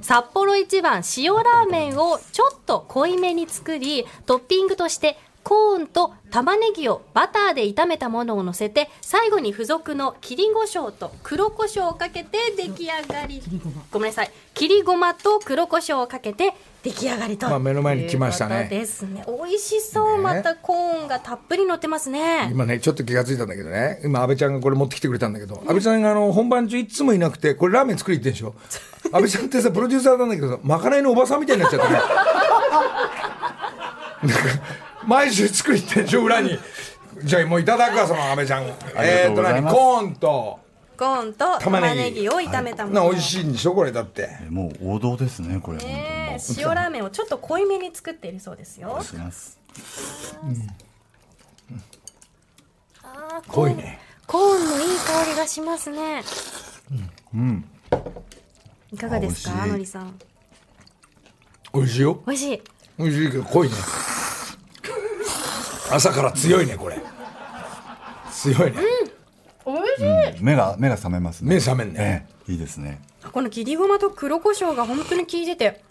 [0.00, 13.42] 札幌一番塩ラーメンをちょっと濃いめに作り、トッピングとして、コーンと玉ねぎをバターで炒めたものを乗せて、最後に付属の切り胡椒と黒胡椒をかけて出来上がり。
[13.90, 14.30] ごめんなさい。
[14.54, 17.48] 切りごまと黒胡椒をかけて出来上がりと。
[17.48, 19.24] まあ目の前に来ましたねですね。
[19.26, 20.18] 美味しそう。
[20.18, 22.48] またコーンがたっぷり乗ってますね。
[22.50, 24.00] 今ね、ちょっと気がついたんだけどね。
[24.04, 28.54] 今、安倍ちゃんがこれ持ってきてくれたんだけど、安倍ちゃんがあの、本番中いつもいなくて、これラーメン作り行ってんでしょ
[29.12, 31.94] 安倍ちゃんってさ、プロデューサーなんだけどさ、まかないのおばさんみたいになっちゃったね。
[34.22, 36.58] なんか、毎週作り行ってんでしょ裏に。
[37.24, 38.66] じゃあもういただくわ、その安倍ちゃん。
[38.66, 40.60] がえーと、何コーンと
[40.96, 43.04] コーンと玉ねぎを炒めたもの。
[43.04, 44.28] な美味しいんでしょこれだって。
[44.46, 45.78] えもう王道ですね、これ。
[46.56, 49.00] 塩ラーメンをちょっと濃いめに作っているそうですよ。
[49.02, 49.58] します。
[53.02, 53.98] あー濃いね。
[54.26, 56.22] コーンのいい香りがしますね。
[57.34, 57.64] うん。
[58.92, 60.18] いかがですか、のりさん。
[61.74, 62.22] 美味しいよ。
[62.26, 62.62] 美味しい。
[62.98, 63.74] 美味しいけど濃いね。
[65.94, 66.98] 朝から強いね、これ。
[68.30, 68.78] 強いね。
[69.66, 70.42] 美味しい。
[70.42, 71.54] 目が、目が覚めますね。
[71.54, 72.26] 目覚めんね。
[72.28, 73.00] ええ、いいですね。
[73.30, 75.82] この切りごまと黒胡椒が本当に効いてて。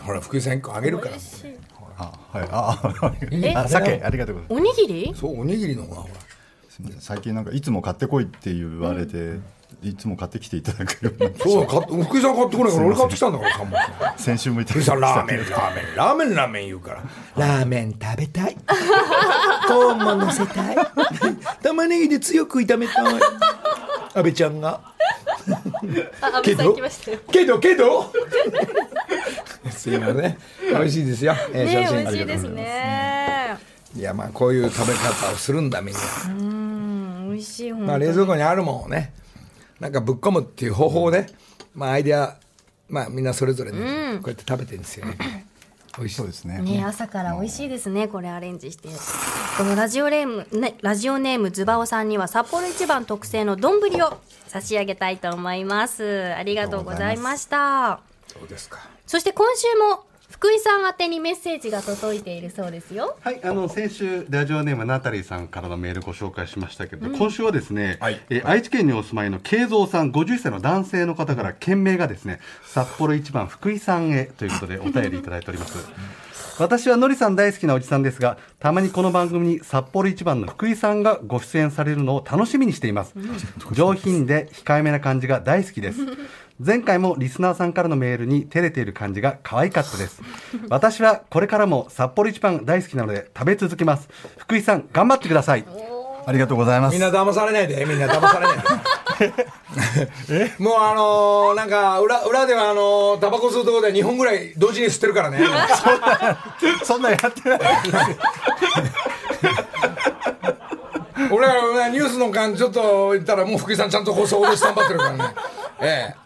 [0.00, 1.16] ほら、福井さんあげるから。
[1.98, 4.78] あ、はい、あ、 あえあ、鮭、ありがとうございます。
[4.78, 5.14] おにぎり？
[5.14, 6.14] そう、おにぎりの方がほら。
[6.70, 9.38] すみません最近なんかいつも買ってこいって言われて、
[9.82, 14.18] いつも買ってきていただくようになそう、買って福井さん買ってこないから俺買ってきたんだから、看板さん。
[14.18, 17.02] 先週もいた福井さん、だきましたラーメン、ラーメン、ラーメン、ラーメン言うから。
[17.36, 18.56] ラーメン食べたい。
[19.68, 20.76] コーンも乗せたい。
[21.62, 23.04] 玉ねぎで強く炒めたい。
[24.14, 24.80] 安倍ちゃんが。
[26.20, 27.18] あ、安倍さん来ましたよ。
[27.32, 28.12] けど、けど？
[29.70, 30.38] すいません。
[30.70, 31.34] 美味しいですよ。
[31.52, 33.56] えーね写真美味しいですね。
[33.96, 36.00] いや、まあ、こういう食べ方をするんだ、みんな。
[36.28, 37.72] うん、美味しい。
[37.72, 39.12] 本まあ、冷蔵庫にあるもんをね、
[39.80, 41.26] なんかぶっ込むっていう方法で、
[41.74, 42.36] まあ、アイデア、
[42.88, 45.46] まあ、みんなそれぞれね、こうやって食べてるんですよね。
[45.98, 46.60] 美味しいそうですね。
[46.60, 48.88] ね、朝から美味しいですね、これアレンジして。
[49.58, 56.32] このラジオネーム、ね、ラジオネームズバオさんには札幌一番特製の丼を差し上げたいと思います。
[56.34, 58.00] ありがとうございました。
[58.28, 58.78] そうですか？
[59.06, 60.04] そして今週も
[60.40, 63.18] 福井さん宛てにメッセージが届いているそうですよ。
[63.20, 68.18] はい、あの先週ラジオネームナタリーさんからのメールご紹介しましたけど、今週はですね、はい。
[68.30, 75.86] えー愛知県にお住まいの慶三さん50歳の男性の方から件名がですね札幌一番福井さんへということで お便りいただいております。
[76.58, 83.14] 私はのりさん大好きなおじさんですがたまにこの番組に札幌一番の福井さんがご出演されるのを楽しみにしています。
[83.72, 85.98] 上品で控えめな感じが大好きです
[86.62, 90.20] 前回もリスナーさんからのメールに照れている感じが可愛かったです
[90.68, 95.64] 私はこれからも札幌一番大好きなので食べ続けます福井さん頑張ってください
[96.26, 96.92] ありがとうございます。
[96.92, 98.56] みんな騙されないで、みんな騙されない
[100.28, 100.52] で。
[100.62, 105.40] もうあのーなんか裏、裏ではあのータバコ吸うところで2本ぐらい同時に吸ってるからね。
[106.84, 107.60] そんなんやってない。
[111.32, 115.34] 俺らねニュースの間ちょっと言ったらもう福井さんちゃんと放送でスタンバってるからね。
[115.80, 116.19] ええ。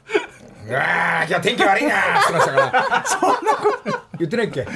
[0.68, 3.05] うわー今日天気悪いなーって言ってましたから。
[3.07, 4.62] そんなこと言ってないっけ？
[4.62, 4.66] あ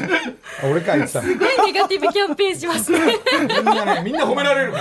[0.67, 1.29] 俺か言ってたの。
[1.29, 2.99] すごいネガティブキャンペーンしますね。
[3.41, 4.79] みんなね、みんな褒められるか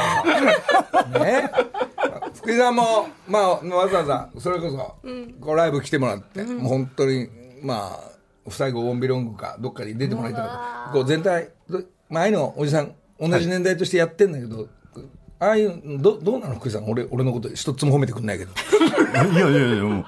[1.13, 1.19] ら。
[1.23, 1.51] ね。
[2.35, 4.77] 福井さんも、まあ、わざわざ、それこそ、
[5.41, 7.29] こうライブ来てもらって、もう本当に、
[7.61, 10.93] まあ、最後、オンビロングか、どっかに出てもらいたかった。
[10.93, 14.67] こう、全体、どまあ、ああいうの、おじさん、同じ年代としてやってんだけど、
[15.39, 16.89] ああいうの、ど、どうなの福井さん？
[16.89, 18.51] 俺、俺のこと一つも褒めてくんないけど。
[19.31, 20.05] いやいやいや、もう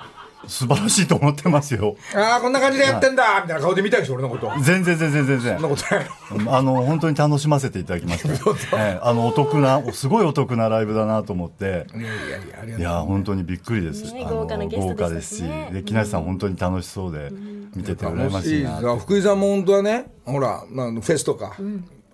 [0.48, 1.96] 素晴らしいと思ってますよ。
[2.16, 4.50] ああ、こんな感じでやってんだみたいな顔で見たでしょ、俺のこと。
[4.50, 5.68] そん全然全然全然な。
[5.68, 6.08] ことない。
[6.48, 8.30] あの本当に楽しませていただきました。
[8.78, 11.66] ええあのお得な、すごいお得なライブだなと思って。
[11.66, 12.80] いやいやいや、ありがとう。
[12.80, 14.14] いや本当にびっくりです。
[14.14, 17.30] ねあの豪華なゲスト豪華でですしで木梨さん本当に楽しそうで
[17.76, 21.56] 見てて羨ま楽しい福井さんも本当はねほら、まあ、フェスとか、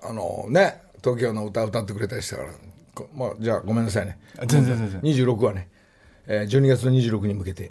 [0.02, 2.50] あのね東京の歌歌ってくれたりしたから
[2.94, 5.02] こまあ、じゃあごめんなさいね全然全然。
[5.02, 5.68] 26はね、
[6.28, 7.70] えー、12月の26に向けて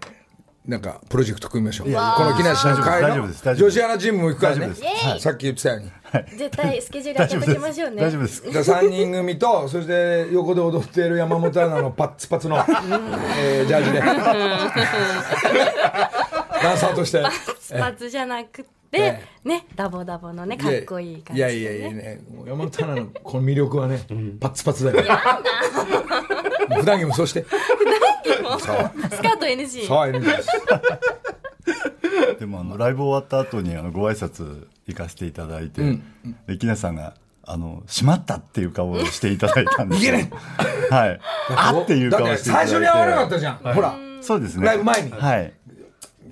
[0.67, 1.89] なんかプロジェクト組みましょう。
[1.89, 1.93] こ
[2.25, 4.75] の木梨の会の大丈夫です女子アナチームも行くからね。
[5.19, 5.91] さっき言ってたように。
[6.39, 8.03] 絶対スケジュール開けときましょうね。
[8.03, 8.51] 大丈夫です。
[8.51, 12.57] じゃあ3人組とそして横で踊っている山本アナのパッツパツの、
[13.39, 14.01] えージャージで。
[14.01, 14.15] ダ
[16.73, 17.23] ンサーとして。
[17.61, 21.41] スパツじゃなくてえ、ね、ダボダボのね、かっこいい感じ。
[21.41, 22.21] いやいやいやね。
[22.47, 24.01] 山本アナのこの魅力はね、
[24.41, 25.03] パッツパツだよ
[26.69, 27.45] 普段着もそうして。
[27.45, 28.61] そう。
[29.11, 29.87] スカート NG。
[29.87, 30.49] そう、NG です。
[32.39, 35.99] でもあのライブ終わった後にあのご挨拶行かせていただいて、
[36.47, 37.15] で木梨さんが
[37.47, 40.31] あの「しまった」っていう顔をしていただいたんですよいけ
[40.95, 43.57] はいあっていう顔だってをしていただいて最初に会わなかったじゃん。
[43.57, 43.95] ほら。
[44.21, 45.53] そうですねライブ前にはい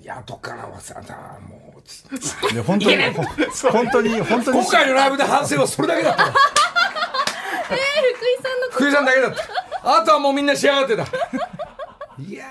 [0.03, 1.01] いや、後からはさ、
[1.49, 3.23] もう、で本当にほ
[3.71, 6.33] 本当に本当に今回のライブで反省はそれだけだったの。
[7.71, 7.77] えー、
[8.17, 9.62] 福井さんの福井さんだけだった。
[9.85, 11.03] あとはもうみんな仕上がってた。
[12.19, 12.45] いや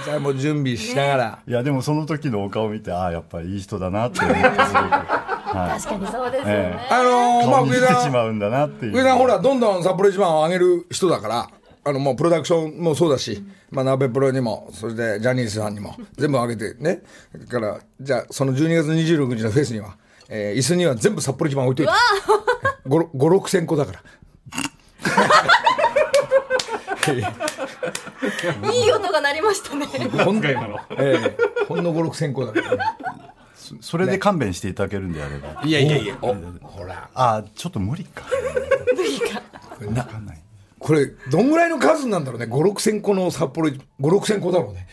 [0.00, 1.38] ー、じゃあもう準備しながら。
[1.46, 6.88] いやでもその時のお顔を見てああやっぱりいい人だなって思って すごく、は確かにそうですよえね。
[6.90, 11.48] あのい、ー、まあ顔に福井さん、出てしまうんだなっていう福井さんほら、どんどん札幌一番を上げる人だから、
[11.86, 17.02] あの、もうプロダクションもそうだし、まあ、鍋プロにも、そしてジャニーズさんにも、全部上げてね。
[17.36, 19.96] だから、じゃあ、その12月26日のフェスには、
[20.28, 21.92] えー椅子には全部札幌一番置いといて。
[22.88, 24.00] 5、 5 6千個だから。
[27.12, 29.86] いい音が鳴りましたね。
[29.86, 30.56] ほんえ
[30.98, 31.36] え
[31.68, 32.84] ほんの5、6千個だから、ね。
[33.80, 37.08] それで勘弁していただけるんであればいやいやいや、ほら。
[37.14, 38.22] あちょっと無理か
[39.80, 40.42] なわかんない
[40.78, 42.46] これ、どんぐらいの数なんだろうね。
[42.46, 44.86] 5、6千個の札幌、5、6千個だろうね。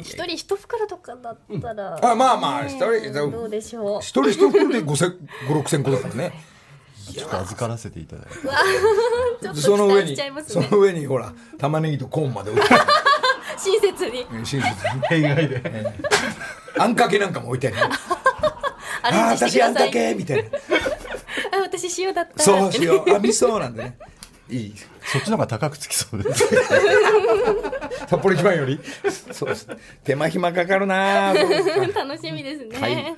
[0.00, 1.98] 一人一袋とかだったら。
[2.02, 4.00] あまあまあ一人どうでしょう。
[4.00, 5.08] 一人一袋で5千、
[5.48, 6.32] 5、6千個だからね。
[7.12, 10.16] ちょっと預からせていただいてその上に。
[10.46, 12.68] その上にほら、玉ねぎとコーンまで置いて
[13.58, 14.26] 親切に。
[14.44, 14.66] 親切に。
[15.08, 15.62] 変外で。
[16.78, 17.76] あんかけなんかも置いてある。
[19.02, 19.88] アあ私あんか。
[19.88, 20.48] けみたいな。
[21.58, 22.42] あ、私塩だった。
[22.42, 23.14] そうしよう。
[23.14, 23.98] あ、味噌なんでね。
[24.48, 24.74] いい。
[25.12, 26.46] そっちの方が高くつきそうです
[28.08, 28.78] 札幌一番より。
[29.32, 29.66] そうです。
[30.04, 32.78] 手間暇かかるな 楽しみですね。
[32.78, 33.14] はい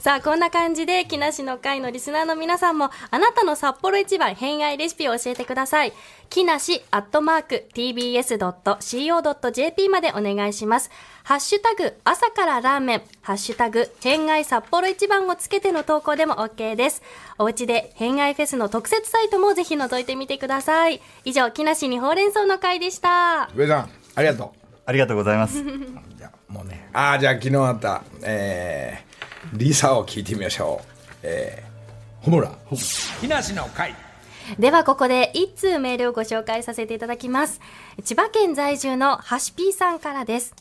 [0.00, 5.94] さあ、こんな感じで、木梨の会のリスナーの皆さんも、あなたの札幌一番偏愛レシピを教えてください。
[6.28, 10.90] 木梨アットマーク tbs.co.jp までお願いします。
[11.22, 17.02] ハッシュタグ、朝からラーメン、ハッシュタグ、偏愛札幌一番をつけての投稿でも OK です。
[17.38, 21.00] おうちで偏愛フェスの特設サイトもぜひ覗いてみてください。
[21.24, 23.50] 以上、木梨にほうれん草の会でした。
[23.54, 24.64] 上さん、ありがとう。
[24.86, 25.62] ありがとうございます
[26.18, 26.90] じゃあもうね。
[26.92, 30.86] ああ、じゃあ昨日あった、えー、リサを聞いてみましょう。
[31.22, 32.52] えー、ホムラ。
[33.20, 33.94] 木梨の会。
[34.58, 37.60] ではここで一通メールをご紹介させていただきます。
[38.04, 40.54] 千葉県在住のハシピーさんからです。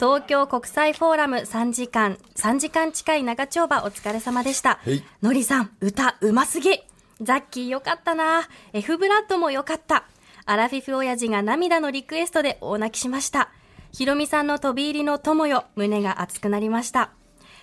[0.00, 5.04] 東京国際フォーラム3時間、3時間近い長丁場お疲れ様でしたはい。
[5.22, 6.80] のりさん、歌うますぎ
[7.20, 10.04] ザッキーよかったな F ブラッドもよかった
[10.46, 13.50] アラフィフ親父が涙のリクエストで大泣きしました。
[13.92, 17.10] ひろみさんの飛び入りの友よ、胸が熱くなりました。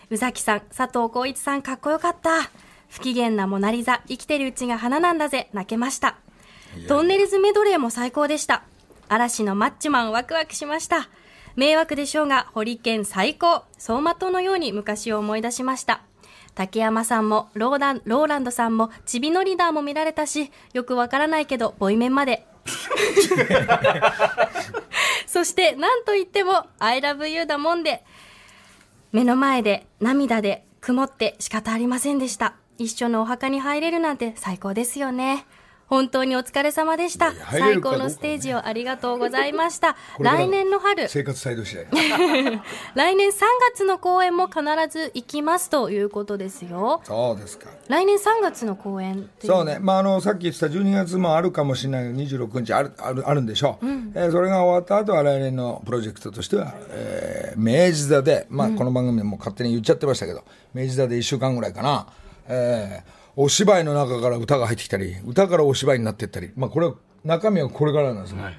[0.09, 2.49] 宇崎さん、佐藤浩一さんかっこよかった。
[2.89, 6.15] 不機嫌なモナリザ、生きてるうちが花なんだぜ、泣けました。
[6.87, 8.63] トンネルズメドレーも最高でした。
[9.09, 11.09] 嵐のマッチョマンワクワクしました。
[11.55, 13.65] 迷惑でしょうが、ホリケン最高。
[13.75, 16.01] 走馬灯のように昔を思い出しました。
[16.55, 22.45] 竹山さんもローランローランドさんもちびのリーダーも見られたし、よくわからないけど、ボイメンまで。
[25.25, 28.03] そして、なんといっても、I love you だもんで、
[29.11, 32.55] 目の前で涙で曇って仕方ありませんでした。
[32.77, 35.45] 一緒のお墓に入れるなんて最高ですよね。
[35.91, 37.33] 本当にお疲れ様でした。
[37.51, 39.97] 最高のステージをありがとうございました。
[40.19, 41.85] 来年の春、生活態度次第。
[42.95, 43.33] 来年3
[43.73, 47.01] 月の公演も必ず行きますということですよ。
[47.03, 47.67] そうですか。
[47.89, 62.07] 来年3月の公演そうね、まあ、あのさっき言ってた12月もあるかもしれない26日あるあるあるんでしょう、えーそれが終わった後は来年のプロジェクトとしては、えー明治座で、まあ、この番組でも勝手に言っちゃってましたけど、明治座で1週間ぐらいかな、
[62.47, 68.51] えーお芝居の中から歌が入ってきたり歌からお芝居になっていったり、まあ、これは中身はこれからなんですが、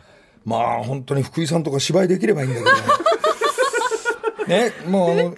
[0.44, 5.34] まあ本当に福井さんとか芝居できればいいんだけどね、 もうでも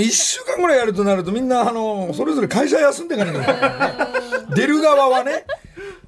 [0.00, 3.68] 1週間ぐらいやるとなるとみんなあのそれぞれ会社休んでいかなきゃいけな
[4.52, 5.44] い 出る側はね。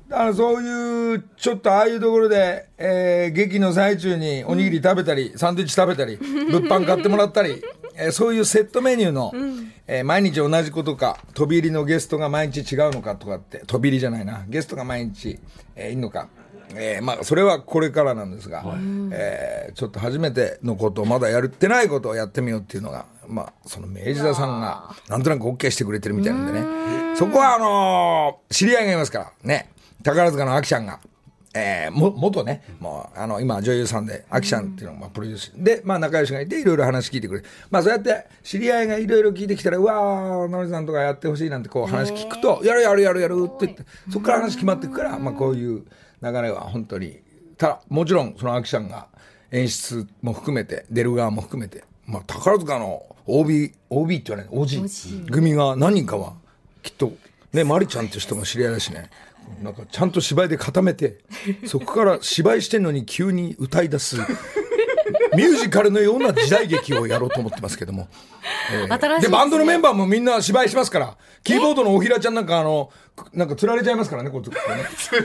[0.09, 6.17] だからそういうちょっとああいうところで、えー劇の最中におにぎり食べたり、サンドイッチ食べたり
[6.49, 7.61] 物販買ってもらったり、
[7.99, 9.33] えーそういうセットメニューの、
[9.87, 14.45] えー毎日同じことか飛び入りのゲストが毎日違うのかとかって飛び入りじゃないな。
[14.49, 15.39] ゲストが毎日、
[15.75, 16.29] えーいるのか。
[16.75, 18.65] えーまあ、それはこれからなんですが、
[19.13, 27.17] えーちょっと初めてのことをまだやってないことをやってみようっていうのが、まあ、その明治座さんがなんとなく OK してくれてるみたいなんでね。
[27.17, 29.71] そこはあのー知り合いがいますからね。
[30.03, 30.99] 宝塚のあきちゃんが、
[31.59, 35.53] えー、も、元ね、もう、あの、今、女優さんで、アキちゃんっていうのが、まあ、プロデュース。
[35.57, 37.47] で、まあ、仲良しがいて、いろいろ話聞いてくれる。
[37.71, 45.85] まあ、そうやって、知り合いがいろいろ聞いてきたら、うわー、のりさんとかやってほしいなんて、こう、話聞くと、やるやるやるやるって言って、そこから話決まっていくから、まあ、こういう
[46.23, 47.21] 流れは、本当に、
[47.57, 49.09] ただ、もちろん、そのアキちゃんが、
[49.51, 56.35] 演出も含めて、出る側も含めて、まあ、宝塚の OB、OB って言わない、OG 組が何人かは、
[56.83, 57.13] きっと、
[57.55, 59.09] ね、マリちゃんって人も知り合いだしね、
[59.63, 61.19] なんかちゃんと芝居で固めて、
[61.67, 68.09] そこから芝居してんのに急に歌い出す、ミュージカルのような時代劇をやろうと思ってますけども。
[68.73, 72.91] えー新しいで、バンドのメンバーもみんな芝居しますから、キーボードのおひらちゃんなんかあの、
[73.33, 74.57] なんか釣られちゃいますからね、こう、ね。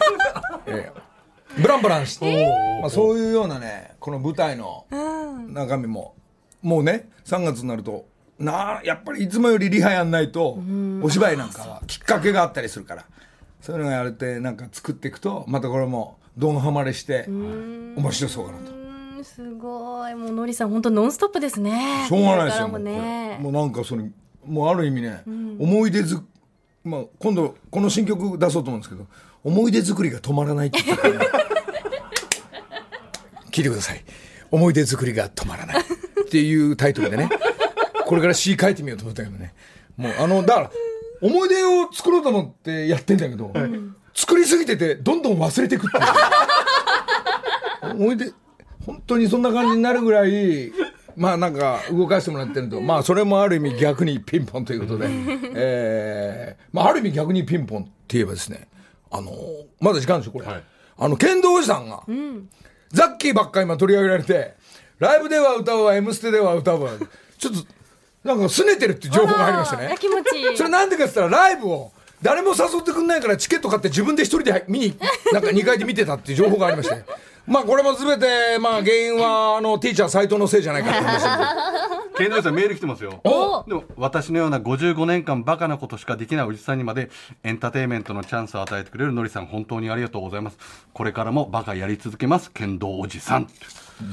[0.67, 1.11] えー
[1.57, 2.47] ブランブランして、
[2.81, 4.85] まあ、そういうようなね、この舞台の
[5.49, 6.15] 中身も、
[6.61, 8.05] もうね、3月になると、
[8.39, 10.59] なあ、やっぱりいつもよりリハやんないと、
[11.03, 13.05] お芝居なんかはきっかけがあったりするから、
[13.61, 18.71] そういうのがやれて、なんか作っていくと、またこれも、どんはまれして、面白そうかなと。
[18.75, 18.81] うん
[19.23, 22.67] すごいもうのりさん本当ノンストップですねしょうがないですよ。
[22.67, 24.09] もねもうなんかそれ、
[24.47, 25.21] もうある意味ね、
[25.59, 26.19] 思い出ず、
[26.83, 29.05] まあ今度この新曲出そうと思うんですけど、
[29.43, 31.25] 思い出作りが止まらないって言ってたから
[33.51, 34.03] 聞いてください。
[34.49, 35.81] 思い出作りが止まらない。
[35.81, 35.83] っ
[36.31, 37.29] ていうタイトルでね、
[38.05, 39.53] これから詩書いてみようと思ったけどね。
[39.97, 40.71] もうあの、だから、
[41.21, 43.53] 思い出を作ろうと思ってやってんだけど、
[44.13, 46.03] 作りすぎててどんどん忘れていくっていう。
[47.95, 48.31] 思い出、
[48.85, 50.71] 本当にそんな感じになるぐらい、
[51.15, 55.07] まあなんか動かしてもらってると、 まあそれもある意味逆にピンポンということで、
[55.53, 58.67] えー、まあある意味逆にピンポンって言えばですね、
[59.11, 59.35] あのー
[59.79, 60.45] まだ時間ですよ、これ。
[60.45, 60.63] はい。
[60.97, 62.03] あの、剣道おじさんが、
[62.91, 64.53] ザッキーばっかり今取り上げられて、
[64.99, 66.91] ライブでは歌うわ、M ステでは歌うわ、
[67.39, 67.59] ちょっと、
[68.23, 69.95] なんか拗ねてるって情報が入りましたね。
[69.99, 71.91] 気持ちいい それなんでかって言ったらライブを
[72.21, 74.97] 誰も誘ってくんないからチケット買って自分で一人で見に
[75.33, 77.03] なんか2階で見てたっていう情報がありまして
[77.47, 81.45] まあこれも全てまあ原因はあのティーチャー斎藤のせいじゃないかって話なんで
[82.19, 83.19] ケンドリさんメール来てますよ。
[83.23, 87.09] おでも私のような55年間バカなことしかできないおじさんにまで
[87.43, 90.57] エンターテインメントのチャンスを与えてくれるのりさん本当にありがとうございます。
[90.93, 92.51] これからもバカやり続けます。
[92.51, 93.47] 剣道おじさん。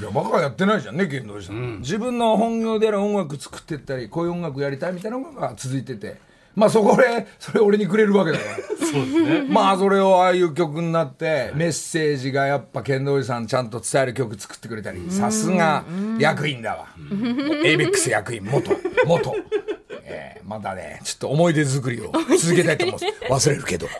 [0.01, 6.27] いやバカやってないじゃんね剣道おじさん、自分の本業である音楽作ってったりこういう音楽やりたいみたいなのが続いてて。
[6.55, 8.57] まあそこでそれ俺にくれるわけだから。
[8.57, 9.47] そうですね。
[9.49, 15.85] まあそれをああいう曲になってメッセージがやっぱ剣道おじさんちゃんと伝える曲作ってくれたりさすが
[16.19, 16.87] 役員だわ。
[17.65, 18.73] ABEX 役員元
[19.07, 19.37] 元。
[20.03, 22.11] えーまだねちょっと思い出作りを
[22.41, 22.99] 続けたいと思う。
[23.35, 23.87] 忘れるけど。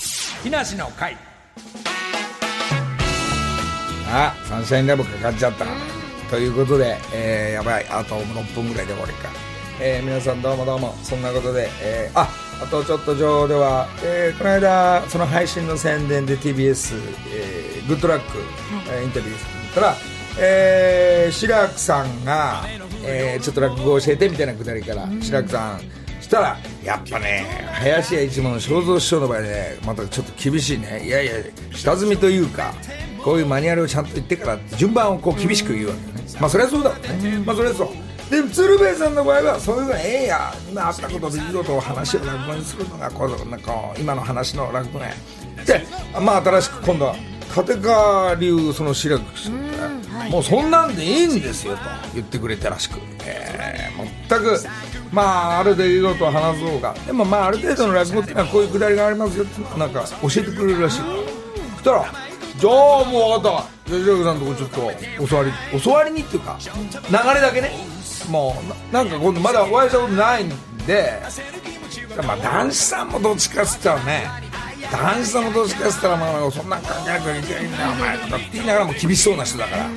[0.42, 1.16] 木梨の会
[4.10, 5.66] あサンシャインラブかかっちゃった。
[6.30, 7.86] ということで、えーやばい。
[7.88, 9.30] あと6分ぐらいで終わりか、
[9.80, 10.94] えー皆さんどうもどうも。
[11.02, 12.28] そんなことで、えーあ
[12.62, 16.94] あとちょっと情報では、えーこの間その配信の宣伝で TBS、
[17.32, 18.38] えーグッドラック、
[18.92, 19.94] えーインタビューしたら、
[20.38, 22.62] えー、志らくさんが、
[23.04, 25.80] えーちょっと落語を教えてみたいなくだりから、志らくさん
[26.20, 27.44] したらやっぱね
[27.80, 31.02] 林家一門の正蔵師匠の場合ねまたちょっと厳しいね。
[31.04, 31.32] いやいや
[31.72, 32.72] 下積みというか
[33.24, 36.24] こういうマニュアルをちゃんと言ってから順番をこう厳しく言うわけよね。
[36.40, 37.42] まあそれはそうだもんね。
[37.44, 37.88] まあそれはそう。
[38.30, 45.14] でも鶴瓶さんの場合はそういうのええや今あったこと出来事を話を落語にするのがこうなんか今の話の落語ね
[45.66, 45.84] で
[46.20, 47.16] まあ新しく今度は
[47.56, 51.82] 立川流その志らく師匠がもうそんなんでいいんですよと
[52.14, 54.60] 言ってくれたらしく、えー、全く
[55.12, 56.94] まあある出来事を話そうが。
[57.04, 61.00] でもまあある程度の落語っていうのはこういうくだりがありますよってなんか教えてくれるらしい。
[61.00, 62.29] そしたら
[62.60, 63.90] じゃあもう分かった。
[63.90, 67.72] じゃあ志らくさんのとこちょっと教わり教わりにっていうか流れだけね。
[68.28, 68.54] も
[68.92, 70.48] うななんか今度まだお会いしたことないん
[70.86, 71.20] で
[72.24, 74.26] まあ男子さんもどっちかっつったらね
[74.92, 79.88] 男子さんもどっちかっつったらまあそんなん関係なくいいんだお前とかって言いながらも厳しそうな人だから。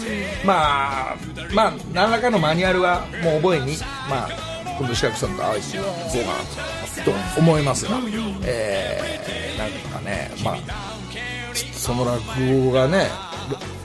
[0.46, 1.16] まあ
[1.54, 3.78] まあ何らかのマニュアルはもう覚えに
[4.10, 4.30] まあ
[4.80, 8.00] 今度志らくさんと会いに行こうかなとと思いますが。
[8.46, 10.93] えー、なんかねまあ
[11.84, 12.22] その落
[12.66, 13.10] 語がね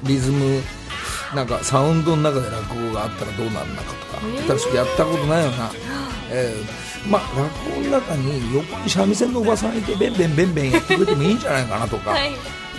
[0.05, 0.63] リズム
[1.35, 5.71] なんかサウンドの中で落語があったらどうなるのかとか私やったことないよな、
[6.31, 12.31] えーまあ落語の中に横に三味線のおばさんいてベンベンベンベンやってくれてもいいんじゃないかなとか、はい。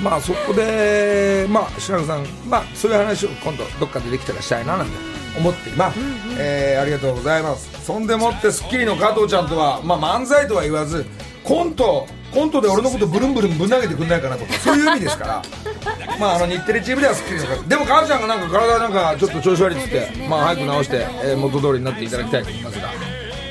[0.01, 4.93] まあそこでまあ白くさんまあそういう話を今度どっかでできたらしたいななんて
[5.37, 5.99] 思っています、
[6.37, 7.85] えーありがとうございます。
[7.85, 11.05] そんでもって『スッキリ』の加藤ちゃんとは、まあ、漫才とは言わず
[11.43, 15.41] コントコントで俺のことブルンブルンぶん投げてくんないかなとかそういう意味ですから。
[16.19, 22.89] まああの日テレチームでは『スッキリ』の方でも母ちゃんがなんか体なんかちょっと調子悪いっつって、まあ早く直して、えー元通りになっていただきたいと思いますが。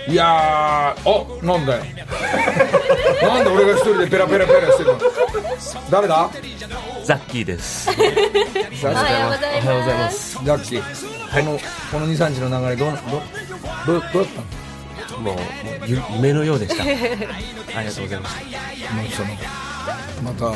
[0.08, 1.10] いやー
[1.42, 1.82] あなんだよ。
[3.22, 4.98] なんで俺が一人でペラペラペラしてるの？
[5.90, 6.30] 誰だ？
[7.04, 7.88] ザッキーです。
[7.90, 8.14] おはよう
[8.74, 10.04] ございおはようございま。
[10.04, 10.30] ます。
[10.32, 10.38] す。
[10.44, 10.82] ジャッキー、
[11.44, 11.58] この
[11.92, 13.22] この23日の流れどうなど
[13.86, 14.67] どどうだったの？
[15.20, 15.36] もう、もう
[15.86, 16.82] ゆ夢のようでした。
[16.84, 16.92] あり
[17.86, 18.40] がとうございました。
[18.94, 19.28] もうその
[20.22, 20.52] また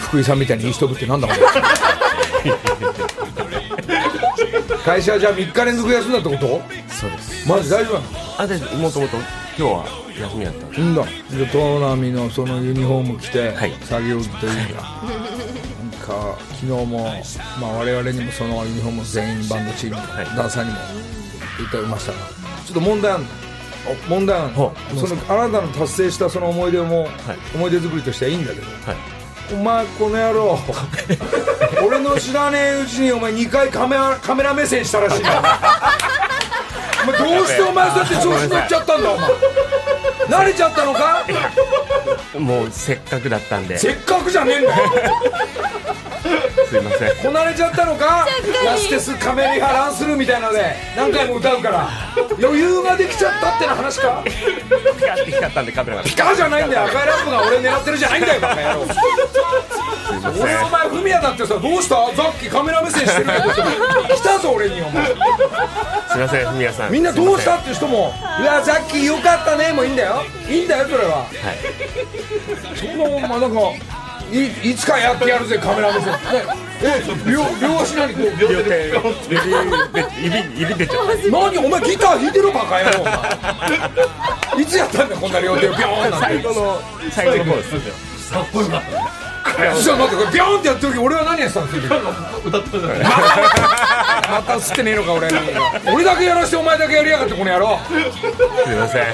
[0.00, 1.38] 福井さんみたいにいい人ぶってなんだお前
[4.84, 6.60] 会社じゃあ3日連続休んだってこと？
[6.92, 7.48] そうです。
[7.48, 8.06] マジ大丈夫なの？
[8.38, 9.24] あ、で、もともと今
[9.56, 9.84] 日は
[10.20, 10.66] 休みやった。
[10.80, 11.10] うんだで
[11.46, 14.88] トーナミのそのユニフォーム着て、はい作業着というかな
[15.88, 17.04] んか昨日も、
[17.60, 20.76] まあ、我々にもそのユニフォーム全員バンドチーム、はいダンサーにも
[21.68, 23.28] 歌いましたがちょっと問題あるの？
[24.08, 24.54] 問題ある
[24.98, 27.10] そのあなたの達成したその思い出も、はい。
[27.54, 28.66] 思い出作りとしてはいいんだけど。
[28.66, 28.96] はい。
[29.52, 30.58] お前この野郎。
[31.84, 35.30] 俺の知らねえうちにお前2回カメラカメラ目線したらしいな
[37.02, 39.30] お前どうしてお前そうやって調子乗っちゃったんだお前。
[40.28, 41.24] 慣れちゃったのか？
[42.38, 44.74] もうせっかくだったんで、すせっかくじゃねえんだよ
[46.22, 47.16] いません。
[47.22, 48.26] こなれちゃったのか？
[48.64, 51.88] ラステスカメリハランスルーみたいなので何回も歌うから
[52.40, 54.22] 余裕ができちゃったってな話か？
[54.24, 54.32] ピ
[55.02, 56.02] カって光ったんでカメラが。
[56.04, 58.86] ピカじゃないんだよ赤いランプが俺狙ってるじゃないんだよバカ野郎。
[60.40, 61.96] 俺お前フミヤだってさどうした？
[62.14, 65.16] さっきカメラ目線してるけど来たぞ俺にお前すい
[66.18, 66.92] ません、皆さん。
[66.92, 67.58] みんなどうした？
[67.58, 71.18] すっていう人も「いやザッキーよかったね」もいいんだよいいんだよそれは。
[71.18, 71.28] はい。
[72.76, 73.58] そのまあなんか
[74.32, 76.12] いいつかやってやるぜカメラ目線。
[76.12, 76.18] ね。
[76.82, 78.90] え両両足何こう両手、
[79.28, 79.54] 指、
[80.24, 81.30] 指、指出ちゃった。
[81.30, 82.90] 何お前ギター弾いてるバカ野
[84.54, 85.68] 郎いつやったんだこんな両手。
[85.68, 86.80] をビョーンなんて最後の、
[87.10, 89.21] 最後の方ですかっこよかった。
[89.42, 91.96] ちょっと待ってこれビョーンってやってる時俺は何やってたんですか？
[92.46, 92.78] 歌ってた
[94.30, 95.28] また吸ってねえのか俺
[95.92, 97.78] 俺だけやらしてお前だけやりやがってこの野郎。
[98.64, 99.04] すいません。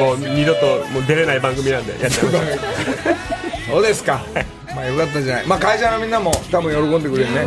[0.00, 2.64] もう二度ともう出れない番組なんでやっちゃいました。
[3.72, 4.20] そうですか。
[4.74, 5.46] まあよかったんじゃない。
[5.46, 7.46] まあ会社のみんなも多分喜んでくれるね。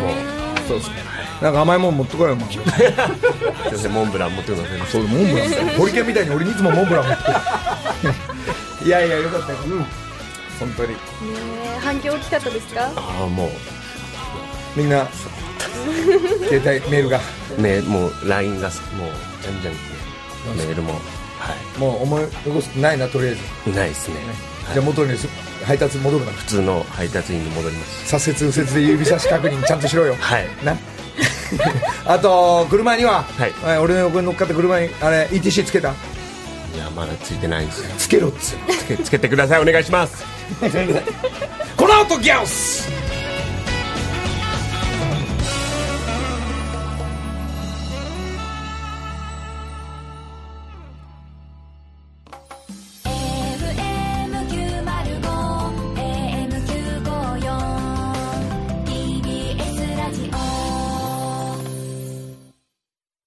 [0.68, 0.96] そうですか。
[1.42, 5.50] なんか甘いもん持ってこいよお前すいません、モンブラン持ってくださいそうモンブラン。
[5.78, 7.24] ホリケンみたいに俺にいつもモンブラン持って
[8.84, 8.88] る。
[8.88, 9.58] いやいやよかったよ。
[9.66, 9.86] うん
[10.60, 10.90] 本当に。
[10.90, 10.98] ね
[11.76, 12.82] え反響大きかったですか？
[12.92, 13.02] た。
[13.02, 13.50] ああ、も
[14.76, 15.08] みんな
[16.50, 17.20] 携帯メールが。
[17.58, 18.74] う、ね、もう LINE が、も
[19.08, 21.00] う、じゃんじゃん、メールも、は
[21.78, 23.36] もう思い残すないなとりあえ
[23.66, 23.74] ず、い。
[23.76, 24.16] ないですね。
[24.74, 25.28] じゃあ元にす
[25.64, 26.32] 配達戻るな。
[26.32, 28.18] 普通の配達員に戻ります。
[28.20, 30.16] 左折右折で指差し確認ちゃんとしろよ。
[30.20, 30.48] はい。
[30.64, 30.76] な。
[32.06, 33.54] あと車には、はい。
[33.64, 35.90] はい俺の横に乗っかった車にあれ ETC つけた。
[35.90, 35.94] い
[36.86, 37.90] や、まだついてないんですよ。
[37.98, 39.62] つけろっつつけ、つけてください。
[39.62, 40.24] お願いします。
[41.76, 42.90] この後ギャオス